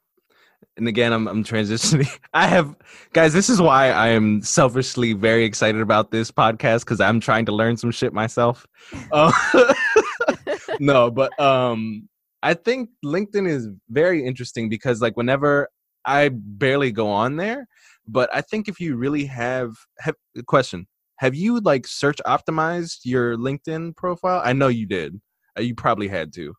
[0.76, 2.08] and again, I'm, I'm transitioning.
[2.34, 2.74] I have,
[3.12, 7.46] guys, this is why I am selfishly very excited about this podcast because I'm trying
[7.46, 8.66] to learn some shit myself.
[9.12, 9.32] Uh,
[10.80, 12.08] no, but, um,
[12.42, 15.68] I think LinkedIn is very interesting because like whenever
[16.04, 17.66] I barely go on there,
[18.06, 23.00] but I think if you really have have a question, have you like search optimized
[23.04, 24.40] your LinkedIn profile?
[24.44, 25.20] I know you did.
[25.58, 26.54] Uh, you probably had to.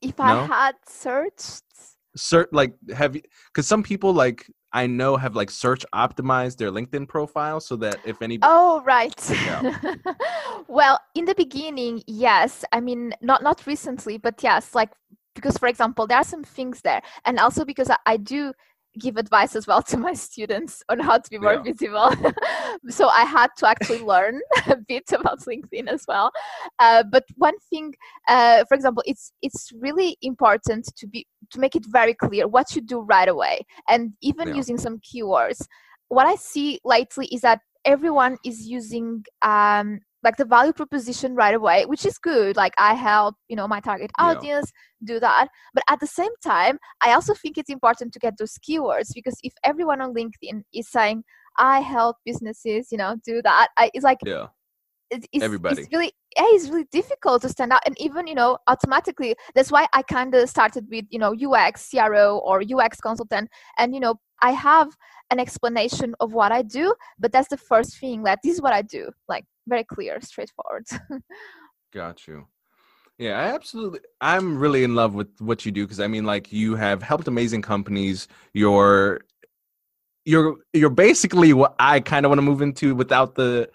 [0.00, 0.24] If no?
[0.24, 1.64] I had searched
[2.16, 6.70] search like have you because some people like I know have like search optimized their
[6.70, 9.14] LinkedIn profile so that if any Oh right.
[10.68, 12.64] Well, in the beginning, yes.
[12.72, 14.90] I mean not not recently, but yes, like
[15.34, 17.02] because for example, there are some things there.
[17.24, 18.52] And also because I, I do
[18.98, 21.62] give advice as well to my students on how to be more yeah.
[21.62, 22.12] visible.
[22.88, 26.30] so I had to actually learn a bit about LinkedIn as well.
[26.78, 27.94] Uh, but one thing,
[28.28, 32.74] uh, for example, it's it's really important to be to make it very clear what
[32.74, 34.54] you do right away, and even yeah.
[34.54, 35.66] using some keywords.
[36.08, 41.54] What I see lately is that everyone is using um, like the value proposition right
[41.54, 42.56] away which is good.
[42.56, 45.14] Like i help you know my target audience yeah.
[45.14, 45.48] do that.
[45.74, 49.36] But at the same time i also think it's important to get those keywords because
[49.42, 51.22] if everyone on linkedin is saying
[51.58, 54.46] i help businesses you know do that I, it's like yeah.
[55.10, 55.82] it's, Everybody.
[55.82, 57.82] It's really yeah, it's really difficult to stand out.
[57.86, 61.90] And even you know automatically that's why i kind of started with you know ux
[61.90, 63.48] cro or ux consultant.
[63.78, 64.88] And you know i have
[65.30, 68.72] an explanation of what i do but that's the first thing that this is what
[68.72, 69.10] i do.
[69.28, 70.86] Like very clear, straightforward.
[71.94, 72.46] Got you.
[73.16, 74.00] Yeah, I absolutely.
[74.20, 77.28] I'm really in love with what you do because I mean, like, you have helped
[77.28, 78.28] amazing companies.
[78.52, 79.22] You're,
[80.24, 83.70] you're, you're basically what I kind of want to move into without the,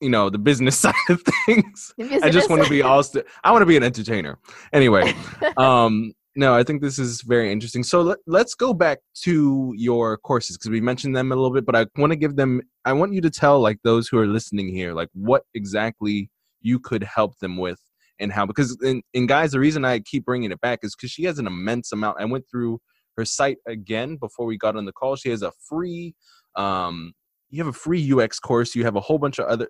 [0.00, 1.94] you know, the business side of things.
[2.22, 3.02] I just want to be all.
[3.02, 4.38] St- I want to be an entertainer.
[4.72, 5.14] Anyway,
[5.56, 7.82] um, no, I think this is very interesting.
[7.82, 11.66] So let, let's go back to your courses because we mentioned them a little bit,
[11.66, 12.62] but I want to give them.
[12.84, 16.78] I want you to tell like those who are listening here, like what exactly you
[16.78, 17.78] could help them with
[18.18, 18.46] and how.
[18.46, 21.38] Because in, in guys, the reason I keep bringing it back is because she has
[21.38, 22.16] an immense amount.
[22.20, 22.80] I went through
[23.16, 25.16] her site again before we got on the call.
[25.16, 26.14] She has a free.
[26.56, 27.12] um
[27.50, 28.74] You have a free UX course.
[28.74, 29.68] You have a whole bunch of other.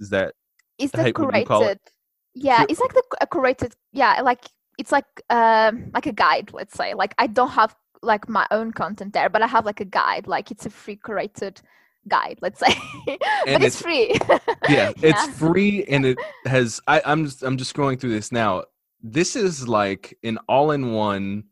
[0.00, 0.34] Is that
[0.78, 1.76] is that curated?
[2.34, 3.74] Yeah, it's like the a curated.
[3.92, 4.44] Yeah, like
[4.78, 6.94] it's like um like a guide let's say.
[6.94, 10.26] Like i don't have like my own content there but i have like a guide.
[10.26, 11.60] Like it's a free curated
[12.08, 12.74] guide let's say.
[13.46, 14.18] But it's, it's, free.
[14.68, 18.64] Yeah it's free and it has I, i'm just i'm just scrolling through this now.
[19.02, 21.44] This is like an all-in-one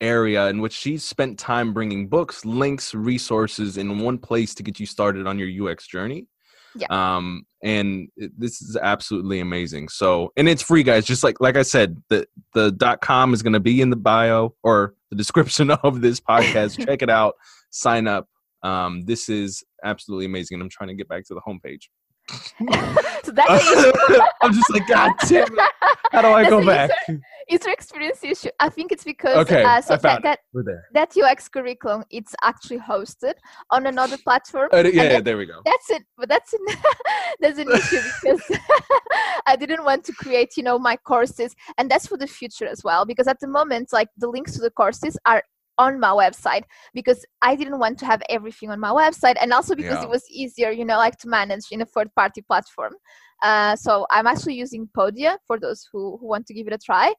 [0.00, 4.78] area in which she spent time bringing books links resources in one place to get
[4.78, 6.26] you started on your ux journey
[6.78, 6.86] yeah.
[7.16, 9.88] Um, and it, this is absolutely amazing.
[9.88, 11.04] So, and it's free, guys.
[11.04, 13.96] Just like like I said, the the dot com is going to be in the
[13.96, 16.84] bio or the description of this podcast.
[16.86, 17.34] Check it out.
[17.70, 18.28] Sign up.
[18.62, 20.56] Um, this is absolutely amazing.
[20.56, 21.88] And I'm trying to get back to the homepage.
[22.28, 23.32] So
[24.42, 25.72] I'm just like, God damn it.
[26.12, 26.90] How do I go back?
[27.48, 28.48] user experience issue.
[28.58, 30.40] I think it's because okay, uh, so that, that,
[30.92, 33.34] that UX curriculum it's actually hosted
[33.70, 34.68] on another platform.
[34.72, 35.60] Uh, yeah, that, there we go.
[35.64, 36.02] That's it.
[36.16, 36.60] But that's an,
[37.40, 38.58] that's an issue because
[39.46, 42.82] I didn't want to create, you know, my courses, and that's for the future as
[42.82, 43.04] well.
[43.04, 45.42] Because at the moment, like the links to the courses are
[45.78, 46.62] on my website
[46.94, 50.04] because I didn't want to have everything on my website and also because yeah.
[50.04, 52.94] it was easier, you know, like to manage in a third party platform.
[53.42, 56.78] Uh, so I'm actually using Podia for those who, who want to give it a
[56.78, 57.12] try.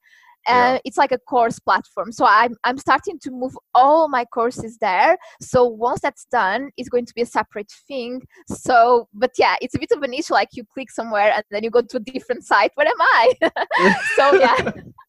[0.49, 0.79] And yeah.
[0.85, 2.13] it's like a course platform.
[2.13, 5.17] So I'm, I'm starting to move all my courses there.
[5.41, 8.21] So once that's done, it's going to be a separate thing.
[8.47, 10.33] So, but yeah, it's a bit of an issue.
[10.33, 12.71] Like you click somewhere and then you go to a different site.
[12.75, 13.33] Where am I?
[14.15, 14.71] so yeah.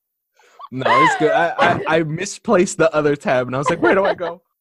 [0.71, 1.31] no, it's good.
[1.31, 4.43] I, I, I misplaced the other tab and I was like, where do I go?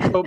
[0.00, 0.24] So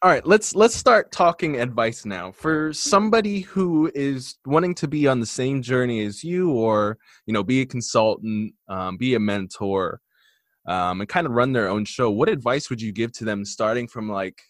[0.00, 2.30] all right let's let's start talking advice now.
[2.30, 7.34] For somebody who is wanting to be on the same journey as you or you
[7.34, 10.00] know be a consultant um, be a mentor
[10.66, 13.44] um, and kind of run their own show what advice would you give to them
[13.44, 14.40] starting from like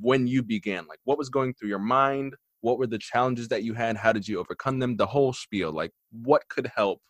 [0.00, 0.86] when you began?
[0.86, 2.36] Like what was going through your mind?
[2.60, 3.96] What were the challenges that you had?
[3.96, 4.96] How did you overcome them?
[4.96, 7.00] The whole spiel like what could help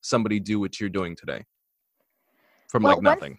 [0.00, 1.44] somebody do what you're doing today
[2.74, 3.38] from well, like nothing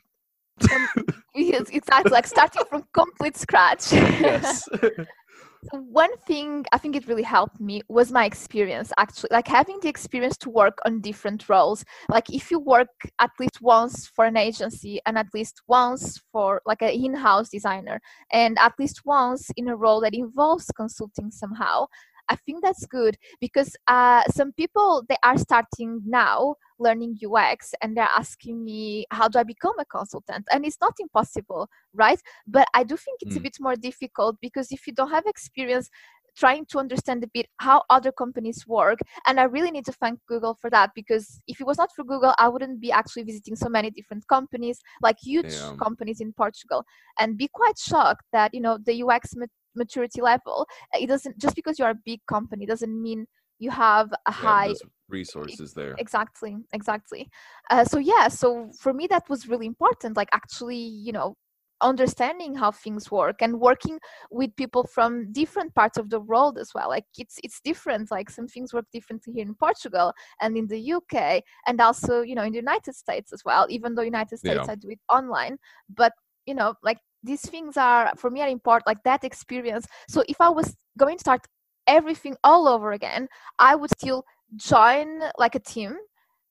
[0.72, 0.88] um,
[1.36, 3.92] it's, it's like starting from complete scratch.
[3.92, 4.64] Yes.
[4.82, 9.80] so one thing I think it really helped me was my experience actually, like having
[9.82, 11.84] the experience to work on different roles.
[12.08, 12.88] Like if you work
[13.20, 18.00] at least once for an agency and at least once for like an in-house designer
[18.32, 21.88] and at least once in a role that involves consulting somehow,
[22.30, 27.96] I think that's good because uh, some people they are starting now learning UX and
[27.96, 32.68] they're asking me how do I become a consultant and it's not impossible right but
[32.74, 33.40] I do think it's mm.
[33.40, 35.90] a bit more difficult because if you don't have experience
[36.36, 40.20] trying to understand a bit how other companies work and i really need to thank
[40.28, 43.56] google for that because if it was not for google i wouldn't be actually visiting
[43.56, 45.78] so many different companies like huge Damn.
[45.78, 46.84] companies in portugal
[47.20, 49.34] and be quite shocked that you know the ux
[49.76, 53.26] maturity level it doesn't just because you're a big company doesn't mean
[53.60, 54.74] you have a yeah, high
[55.08, 55.96] resources there.
[55.98, 57.30] Exactly exactly.
[57.70, 61.36] Uh, so yeah so for me that was really important like actually you know
[61.82, 64.00] understanding how things work and working
[64.32, 66.90] with people from different parts of the world as well.
[66.90, 70.94] Like it's it's different like some things work differently here in portugal and in the
[70.94, 74.64] uk and also you know in the united states as well even though united states
[74.66, 74.72] yeah.
[74.72, 75.58] i do it online.
[75.90, 76.14] But
[76.46, 80.40] you know like these things are for me are important like that experience so if
[80.40, 81.42] i was going to start
[81.88, 83.28] everything all over again
[83.60, 84.24] i would still
[84.56, 85.96] join like a team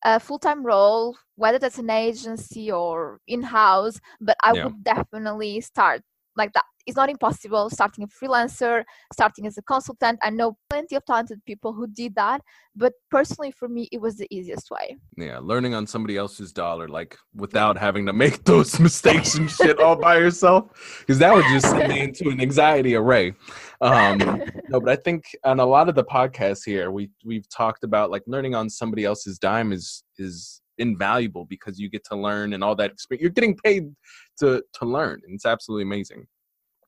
[0.04, 4.64] a full-time role whether that's an agency or in-house but i yeah.
[4.64, 6.02] would definitely start
[6.36, 10.18] like that it's not impossible starting a freelancer starting as a consultant.
[10.22, 12.40] I know plenty of talented people who did that
[12.76, 14.96] but personally for me it was the easiest way.
[15.16, 19.80] Yeah learning on somebody else's dollar like without having to make those mistakes and shit
[19.80, 23.34] all by yourself because that would just send me into an anxiety array.
[23.80, 24.18] Um
[24.68, 28.10] no but i think on a lot of the podcasts here we we've talked about
[28.10, 32.64] like learning on somebody else's dime is is invaluable because you get to learn and
[32.64, 33.84] all that experience you're getting paid
[34.38, 36.26] to to learn and it's absolutely amazing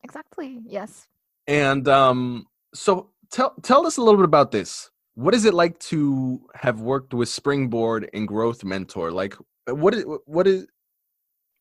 [0.06, 1.08] exactly yes.
[1.46, 4.90] And um so tell tell us a little bit about this.
[5.14, 9.10] What is it like to have worked with springboard and growth mentor?
[9.10, 9.34] Like
[9.66, 10.04] what is
[10.36, 10.66] what is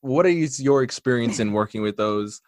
[0.01, 2.41] what is your experience in working with those?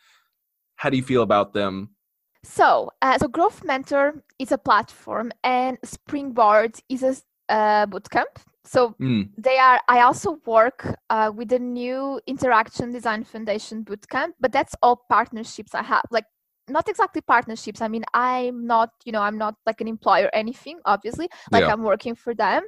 [0.76, 1.96] How do you feel about them?
[2.44, 7.14] So uh, so growth mentor is a platform and springboard is a
[7.50, 8.34] uh, bootcamp
[8.68, 9.30] So Mm.
[9.38, 9.80] they are.
[9.88, 15.74] I also work uh, with the new Interaction Design Foundation bootcamp, but that's all partnerships
[15.74, 16.04] I have.
[16.12, 16.26] Like
[16.70, 17.82] not exactly partnerships.
[17.82, 18.90] I mean, I'm not.
[19.06, 20.80] You know, I'm not like an employer or anything.
[20.86, 21.74] Obviously, like Yeah.
[21.74, 22.64] I'm working for them.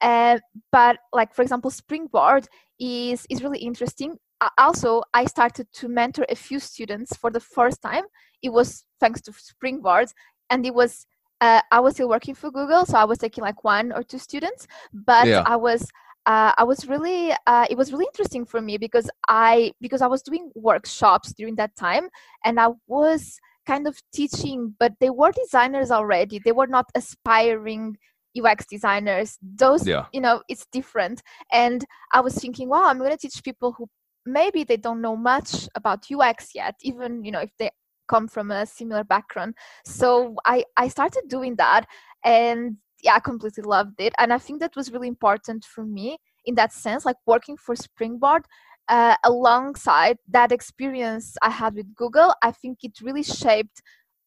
[0.00, 0.38] Uh,
[0.72, 2.48] but like for example, Springboard
[2.80, 4.18] is is really interesting.
[4.58, 8.04] Also, I started to mentor a few students for the first time.
[8.42, 10.08] It was thanks to Springboard,
[10.50, 11.06] and it was
[11.40, 14.18] uh, I was still working for Google, so I was taking like one or two
[14.18, 15.42] students, but Yeah.
[15.46, 15.90] I was
[16.26, 20.06] uh, I was really uh, it was really interesting for me because I because I
[20.06, 22.08] was doing workshops during that time,
[22.44, 26.38] and I was kind of teaching, but they were designers already.
[26.38, 27.96] They were not aspiring
[28.34, 29.38] UX designers.
[29.42, 30.06] Those Yeah.
[30.12, 31.22] you know it's different,
[31.52, 33.86] and I was thinking, wow, I'm going to teach people who
[34.26, 37.70] maybe they don't know much about UX yet, even you know if they
[38.08, 39.54] come from a similar background.
[39.84, 41.86] So i i started doing that
[42.24, 44.12] and yeah i completely loved it.
[44.18, 47.74] And i think that was really important for me in that sense like working for
[47.76, 48.44] springboard
[48.88, 53.80] uh, alongside that experience i had with google i think it really shaped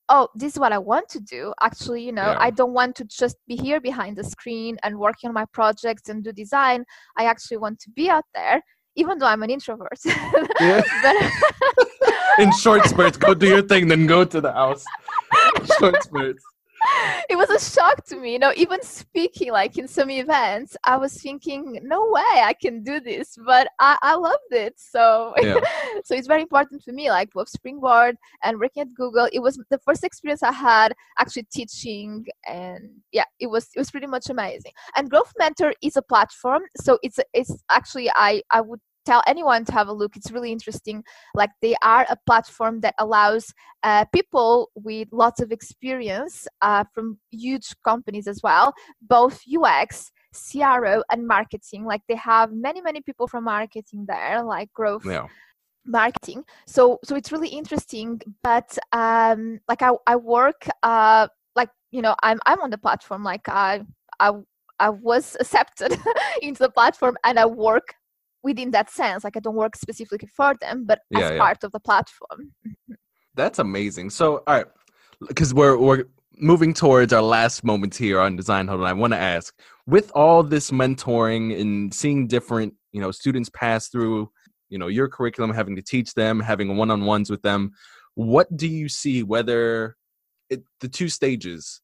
[0.09, 1.53] oh this is what i want to do.
[1.61, 2.38] Actually you know Yeah.
[2.39, 6.09] i don't want to just be here behind the screen and working on my projects
[6.09, 6.86] and do design.
[7.17, 8.61] I actually want to be out there
[8.97, 9.99] even though i'm an introvert
[10.59, 10.81] Yeah.
[11.03, 11.15] but
[12.39, 14.85] In short spurts, go do your thing, then go to the house.
[15.79, 16.43] short spurts.
[17.29, 20.95] it was a shock to me you know even speaking like in some events i
[20.95, 24.73] was thinking no way i can do this but i, I loved it.
[24.77, 25.59] So Yeah.
[26.05, 29.27] so it's very important for me like both springboard and working at google.
[29.31, 33.91] It was the first experience i had actually teaching and yeah it was it was
[33.91, 34.71] pretty much amazing.
[34.95, 39.64] And growth mentor is a platform so it's it's actually i i would tell anyone
[39.66, 40.16] to have a look.
[40.18, 41.03] It's really interesting.
[41.41, 43.53] Like they are a platform that allows
[43.84, 50.12] uh, people with lots of experience uh, from huge companies as well both ux
[50.51, 51.86] cro and marketing.
[51.86, 55.28] Like they have many many people from marketing there like growth Yeah.
[55.86, 56.43] marketing.
[56.68, 58.10] So so it's really interesting
[58.43, 63.24] but um like i, I work uh like you know i'm i'm on the platform.
[63.24, 63.82] Like i
[64.20, 64.32] i
[64.80, 65.91] i was accepted
[66.41, 67.88] into the platform and i work
[68.43, 71.38] within that sense like i don't work specifically for them but Yeah, as yeah.
[71.38, 72.93] part of the platform mm-hmm.
[73.38, 74.09] That's amazing.
[74.09, 74.65] So, all right,
[75.27, 76.05] because we're we're
[76.39, 78.85] moving towards our last moment here on Design Huddle.
[78.85, 79.53] And I want to ask,
[79.85, 84.29] with all this mentoring and seeing different, you know, students pass through,
[84.69, 87.71] you know, your curriculum, having to teach them, having one-on-ones with them,
[88.15, 89.23] what do you see?
[89.23, 89.95] Whether
[90.49, 91.81] it, the two stages,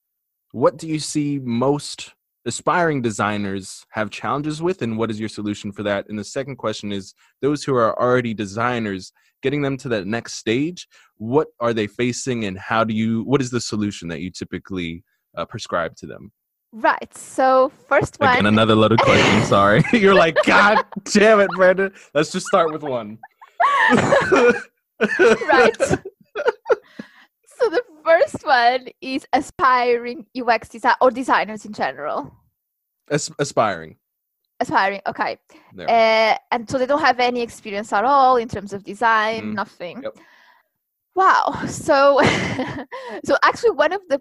[0.51, 2.13] what do you see most
[2.45, 6.07] aspiring designers have challenges with, and what is your solution for that?
[6.09, 9.11] And the second question is, those who are already designers,
[9.43, 10.87] getting them to that next stage
[11.17, 15.03] what are they facing and how do you what is the solution that you typically
[15.37, 16.31] uh, prescribe to them?
[16.71, 17.15] Right.
[17.15, 19.83] So first one again another loaded question sorry.
[19.93, 21.93] You're like god damn it brandon.
[22.13, 23.19] Let's just start with one.
[25.49, 25.75] Right
[27.63, 32.31] so the first one is aspiring ux design or designers in general
[33.09, 33.95] As- aspiring
[34.59, 35.37] aspiring okay
[35.89, 39.53] uh, and so they don't have any experience at all in terms of design Mm.
[39.55, 40.17] nothing Yep.
[41.15, 42.19] wow so
[43.25, 44.19] so actually one of the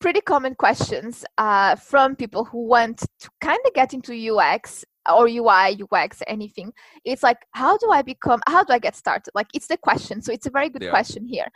[0.00, 5.26] pretty common questions uh, from people who want to kind of get into ux or
[5.28, 6.72] ui ux anything
[7.04, 10.20] it's like how do i become how do i get started like it's the question
[10.22, 10.90] so it's a very good Yeah.
[10.90, 11.46] question here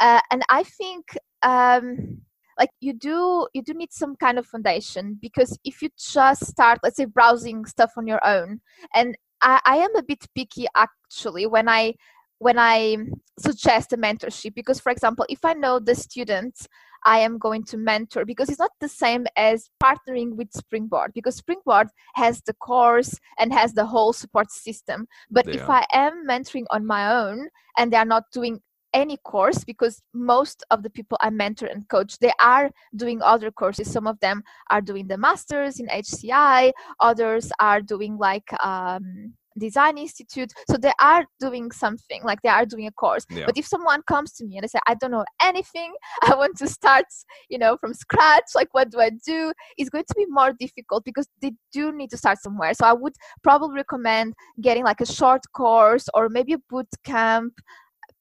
[0.00, 2.20] uh, and i think um,
[2.58, 6.80] like you do you do need some kind of foundation because if you just start
[6.82, 8.60] let's say browsing stuff on your own
[8.94, 11.94] and I, I am a bit picky actually when i
[12.38, 12.96] when i
[13.38, 16.66] suggest a mentorship because for example if i know the student
[17.04, 21.36] i am going to mentor because it's not the same as partnering with springboard because
[21.36, 25.06] springboard has the course and has the whole support system.
[25.30, 28.60] But if i am mentoring on my own and they are not doing
[28.94, 33.50] any course because most of the people I mentor and coach they are doing other
[33.50, 33.90] courses.
[33.90, 39.98] Some of them are doing the masters in HCI, others are doing like um, design
[39.98, 40.52] institute.
[40.70, 43.26] So they are doing something like they are doing a course.
[43.30, 43.46] Yeah.
[43.46, 46.56] But if someone comes to me and I say I don't know anything, I want
[46.58, 47.04] to start,
[47.48, 48.44] you know, from scratch.
[48.54, 49.52] Like what do I do?
[49.76, 52.74] It's going to be more difficult because they do need to start somewhere.
[52.74, 57.54] So I would probably recommend getting like a short course or maybe a boot camp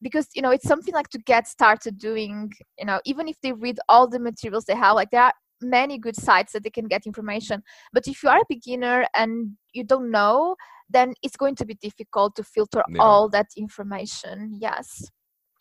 [0.02, 3.54] because you know it's something like to get started doing you know even if they
[3.54, 6.88] read all the materials they have like there are many good sites that they can
[6.88, 10.56] get information but if you are a beginner and you don't know
[10.90, 13.02] then it's going to be difficult to filter Yeah.
[13.02, 15.10] all that information yes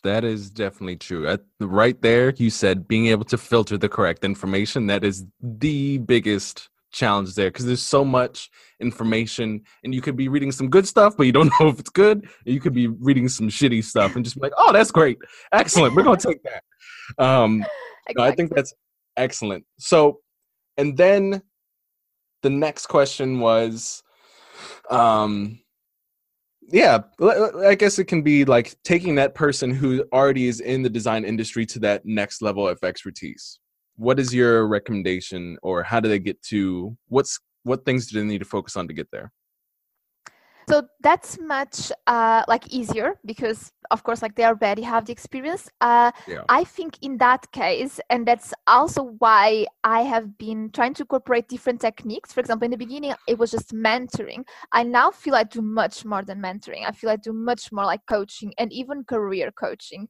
[0.02, 1.26] That is definitely true.
[1.26, 4.86] At, right there, you said being able to filter the correct information.
[4.86, 10.28] That is the biggest challenge there because there's so much information and you could be
[10.28, 13.28] reading some good stuff but you don't know if it's good you could be reading
[13.28, 15.18] some shitty stuff and just be like oh that's great.
[15.52, 15.94] Excellent.
[15.94, 16.62] We're gonna take that.
[17.22, 17.64] Um
[18.08, 18.14] exactly.
[18.16, 18.74] no, i think that's
[19.16, 19.64] excellent.
[19.78, 20.20] So
[20.78, 21.42] and then
[22.42, 24.02] the next question was
[24.90, 25.58] um
[26.68, 26.98] yeah
[27.64, 31.24] i guess it can be like taking that person who already is in the design
[31.24, 33.58] industry to that next level of expertise
[33.96, 38.26] what is your recommendation or how do they get to what's what things do they
[38.26, 39.32] need to focus on to get there
[40.68, 45.70] so that's much uh, like easier because of course like they already have the experience.
[45.80, 46.42] Uh, yeah.
[46.48, 51.48] i think in that case and that's also why i have been trying to incorporate
[51.48, 52.32] different techniques.
[52.32, 54.44] For example in the beginning it was just mentoring.
[54.72, 56.84] I now feel i do much more than mentoring.
[56.86, 60.08] I feel i do much more like coaching and even career coaching.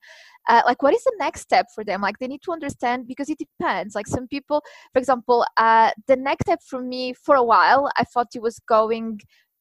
[0.48, 2.00] Uh, like what is the next step for them?
[2.00, 3.96] Like they need to understand because it depends.
[3.96, 8.04] Like some people for example uh, the next step for me for a while i
[8.04, 9.20] thought it was going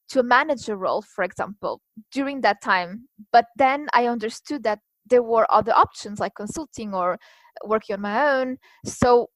[0.10, 1.82] to a manager role, for example,
[2.12, 3.08] during that time.
[3.32, 4.80] But then I understood that
[5.10, 7.20] there were other options like consulting or
[7.64, 8.58] working on my own.
[8.86, 9.30] So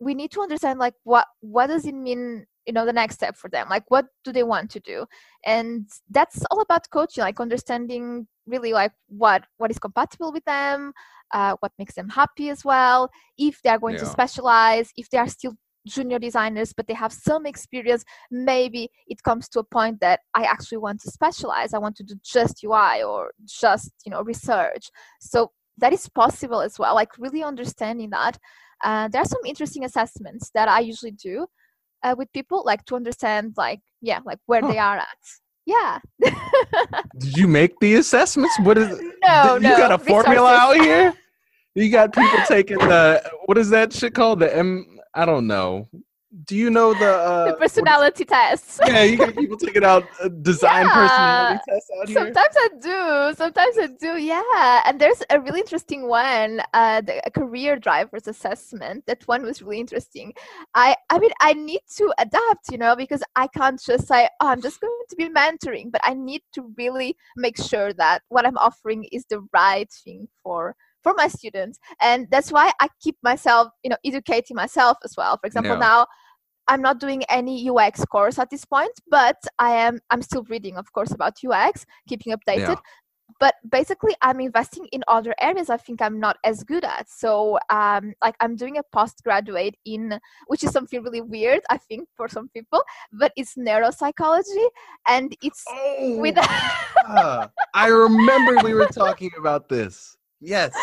[0.00, 3.36] we need to understand like what what does it mean you know the next step
[3.36, 5.06] for them like what do they want to do
[5.44, 10.92] and that's all about coaching like understanding really like what what is compatible with them
[11.32, 13.08] uh, what makes them happy as well
[13.38, 14.00] if they are going yeah.
[14.00, 15.54] to specialize if they are still
[15.86, 18.04] junior designers but they have some experience.
[18.30, 21.74] Maybe it comes to a point that i actually want to specialize.
[21.74, 24.90] I want to do just ui or just you know research.
[25.20, 28.38] So that is possible as well like really understanding that.
[28.84, 31.46] Uh, there are some interesting assessments that i usually do
[32.02, 34.68] uh, with people like to understand like yeah like where huh.
[34.68, 35.22] they are at.
[35.64, 36.00] Yeah.
[37.18, 38.58] Did you make the assessments?
[38.60, 38.88] What is
[39.24, 41.14] no you no, got a formula out here?
[41.74, 44.40] You got people taking the what is that shit called?
[44.40, 44.84] The m
[45.14, 45.88] I don't know.
[46.44, 48.80] Do you know the uh, the personality tests?
[48.86, 50.94] Yeah, you got people taking out uh, design yeah.
[50.94, 52.16] personality tests out here.
[52.16, 53.36] Sometimes I do.
[53.36, 54.16] Sometimes I do.
[54.18, 59.04] Yeah, and there's a really interesting one, uh, the career drivers assessment.
[59.06, 60.32] That one was really interesting.
[60.74, 64.48] I I mean I need to adapt, you know, because I can't just say oh,
[64.48, 68.46] I'm just going to be mentoring, but I need to really make sure that what
[68.46, 71.78] I'm offering is the right thing for for my students.
[72.00, 75.36] And that's why i keep myself you know educating myself as well.
[75.38, 75.78] For example yeah.
[75.78, 76.06] now
[76.68, 80.76] i'm not doing any ux course at this point but i am i'm still reading
[80.76, 82.68] of course about ux keeping updated.
[82.68, 82.74] Yeah.
[83.40, 87.08] but basically i'm investing in other areas i think i'm not as good at.
[87.08, 92.08] So um, like i'm doing a postgraduate in which is something really weird i think
[92.16, 92.82] for some people
[93.12, 94.66] but it's neuropsychology
[95.08, 96.38] and it's oh, with
[97.08, 100.74] uh, i remember we were talking about this Yes.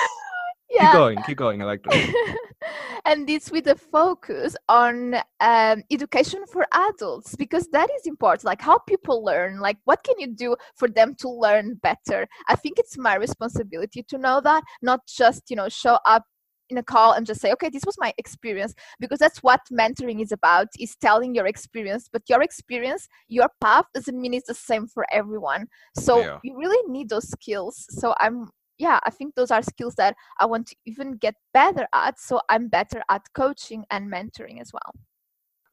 [0.71, 0.91] Yeah.
[0.91, 1.61] Keep going, keep going.
[1.63, 2.37] I like that.
[3.05, 8.43] and it's with a focus on um, education for adults because that is important.
[8.43, 9.59] Like how people learn.
[9.59, 12.27] Like what can you do for them to learn better?
[12.47, 16.23] I think it's my responsibility to know that, not just you know show up
[16.69, 20.21] in a call and just say okay this was my experience because that's what mentoring
[20.21, 24.53] is about is telling your experience but your experience your path doesn't mean it's the
[24.53, 26.37] same for everyone so yeah.
[26.43, 28.49] you really need those skills so i'm
[28.79, 32.41] yeah i think those are skills that i want to even get better at so
[32.49, 34.93] i'm better at coaching and mentoring as well.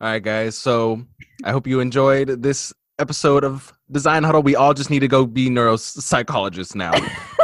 [0.01, 1.03] All right guys so
[1.45, 4.43] i hope you enjoyed this episode of design huddle.
[4.43, 6.93] We all just need to go be neuropsychologists now.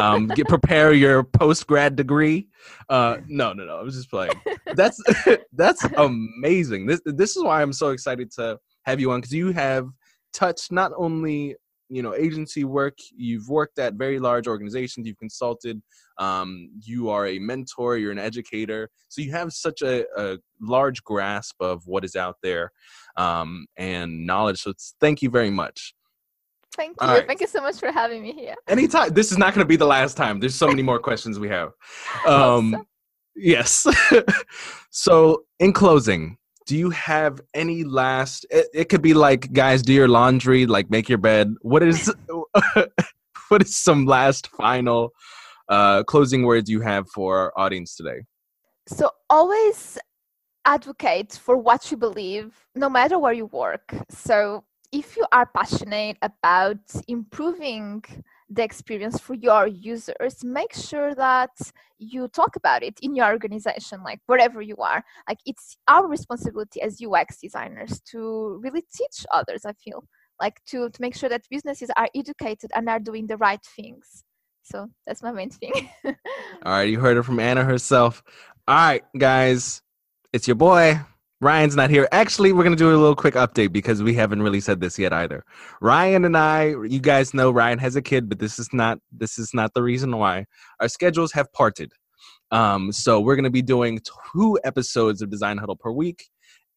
[0.00, 2.48] Um, get prepare your post grad degree.
[2.88, 4.32] Uh, no no no i was just playing.
[4.74, 5.00] That's
[5.52, 6.86] that's amazing.
[6.86, 9.88] This this is why i'm so excited to have you on because you have
[10.32, 11.56] touched not only
[11.92, 15.80] you know agency work you've worked at very large organizations you've consulted
[16.18, 21.02] um, you are a mentor you're an educator so you have such a, a large
[21.04, 22.72] grasp of what is out there
[23.16, 25.94] um, and knowledge so thank you very much
[26.74, 27.06] Thank you.
[27.06, 27.26] Right.
[27.26, 28.54] Thank you so much for having me here.
[28.66, 29.10] Anytime.
[29.10, 30.40] This is not going to be the last time.
[30.40, 31.72] There's so many more questions we have.
[32.26, 32.86] Um.
[33.36, 33.86] Yes.
[34.90, 39.92] so, in closing, do you have any last it, it, could be like guys do
[39.92, 41.54] your laundry like make your bed.
[41.62, 42.12] What is
[43.48, 45.10] what is some last final
[45.68, 48.22] uh closing words you have for our audience today?
[48.86, 49.98] So always
[50.64, 53.94] advocate for what you believe no matter where you work.
[54.10, 58.04] So if you are passionate about improving
[58.52, 61.50] the experience for your users make sure that
[61.98, 65.02] you talk about it in your organization like wherever you are.
[65.28, 70.04] Like it's our responsibility as ux designers to really teach others i feel
[70.40, 74.24] like to to make sure that businesses are educated and are doing the right things.
[74.62, 75.90] So that's my main thing.
[76.04, 78.22] All right you heard it from anna herself.
[78.68, 79.82] All right guys
[80.32, 81.00] it's your boy
[81.42, 82.06] Ryan's not here.
[82.12, 84.96] Actually, we're going to do a little quick update because we haven't really said this
[84.96, 85.44] yet either.
[85.80, 89.40] Ryan and I, you guys know Ryan has a kid, but this is not this
[89.40, 90.46] is not the reason why.
[90.78, 91.90] Our schedules have parted.
[92.52, 93.98] Um, so we're going to be doing
[94.36, 96.28] two episodes of Design Huddle per week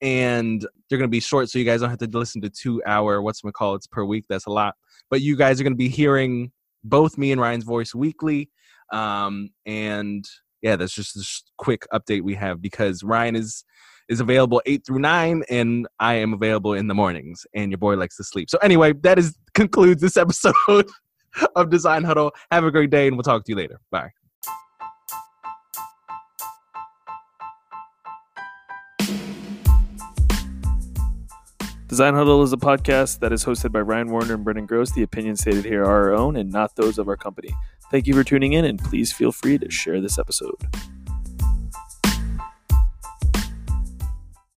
[0.01, 2.81] and they're going to be short so you guys don't have to listen to 2
[2.87, 4.25] hour what's it call it's per week.
[4.27, 4.73] That's a lot.
[5.11, 6.51] But you guys are going to be hearing
[6.83, 8.49] both me and Ryan's voice weekly.
[8.91, 10.25] Um, and
[10.63, 13.63] yeah, that's just this quick update we have because Ryan is
[14.09, 17.45] is available eight through nine, and I am available in the mornings.
[17.53, 18.49] And your boy likes to sleep.
[18.49, 20.89] So anyway, that is concludes this episode
[21.55, 22.31] of Design Huddle.
[22.51, 23.79] Have a great day, and we'll talk to you later.
[23.91, 24.11] Bye.
[31.87, 34.93] Design Huddle is a podcast that is hosted by Ryan Warner and Brandon Groce.
[34.93, 37.55] The opinions stated here are our own and not those of our company.
[37.89, 40.57] Thank you for tuning in, and please feel free to share this episode.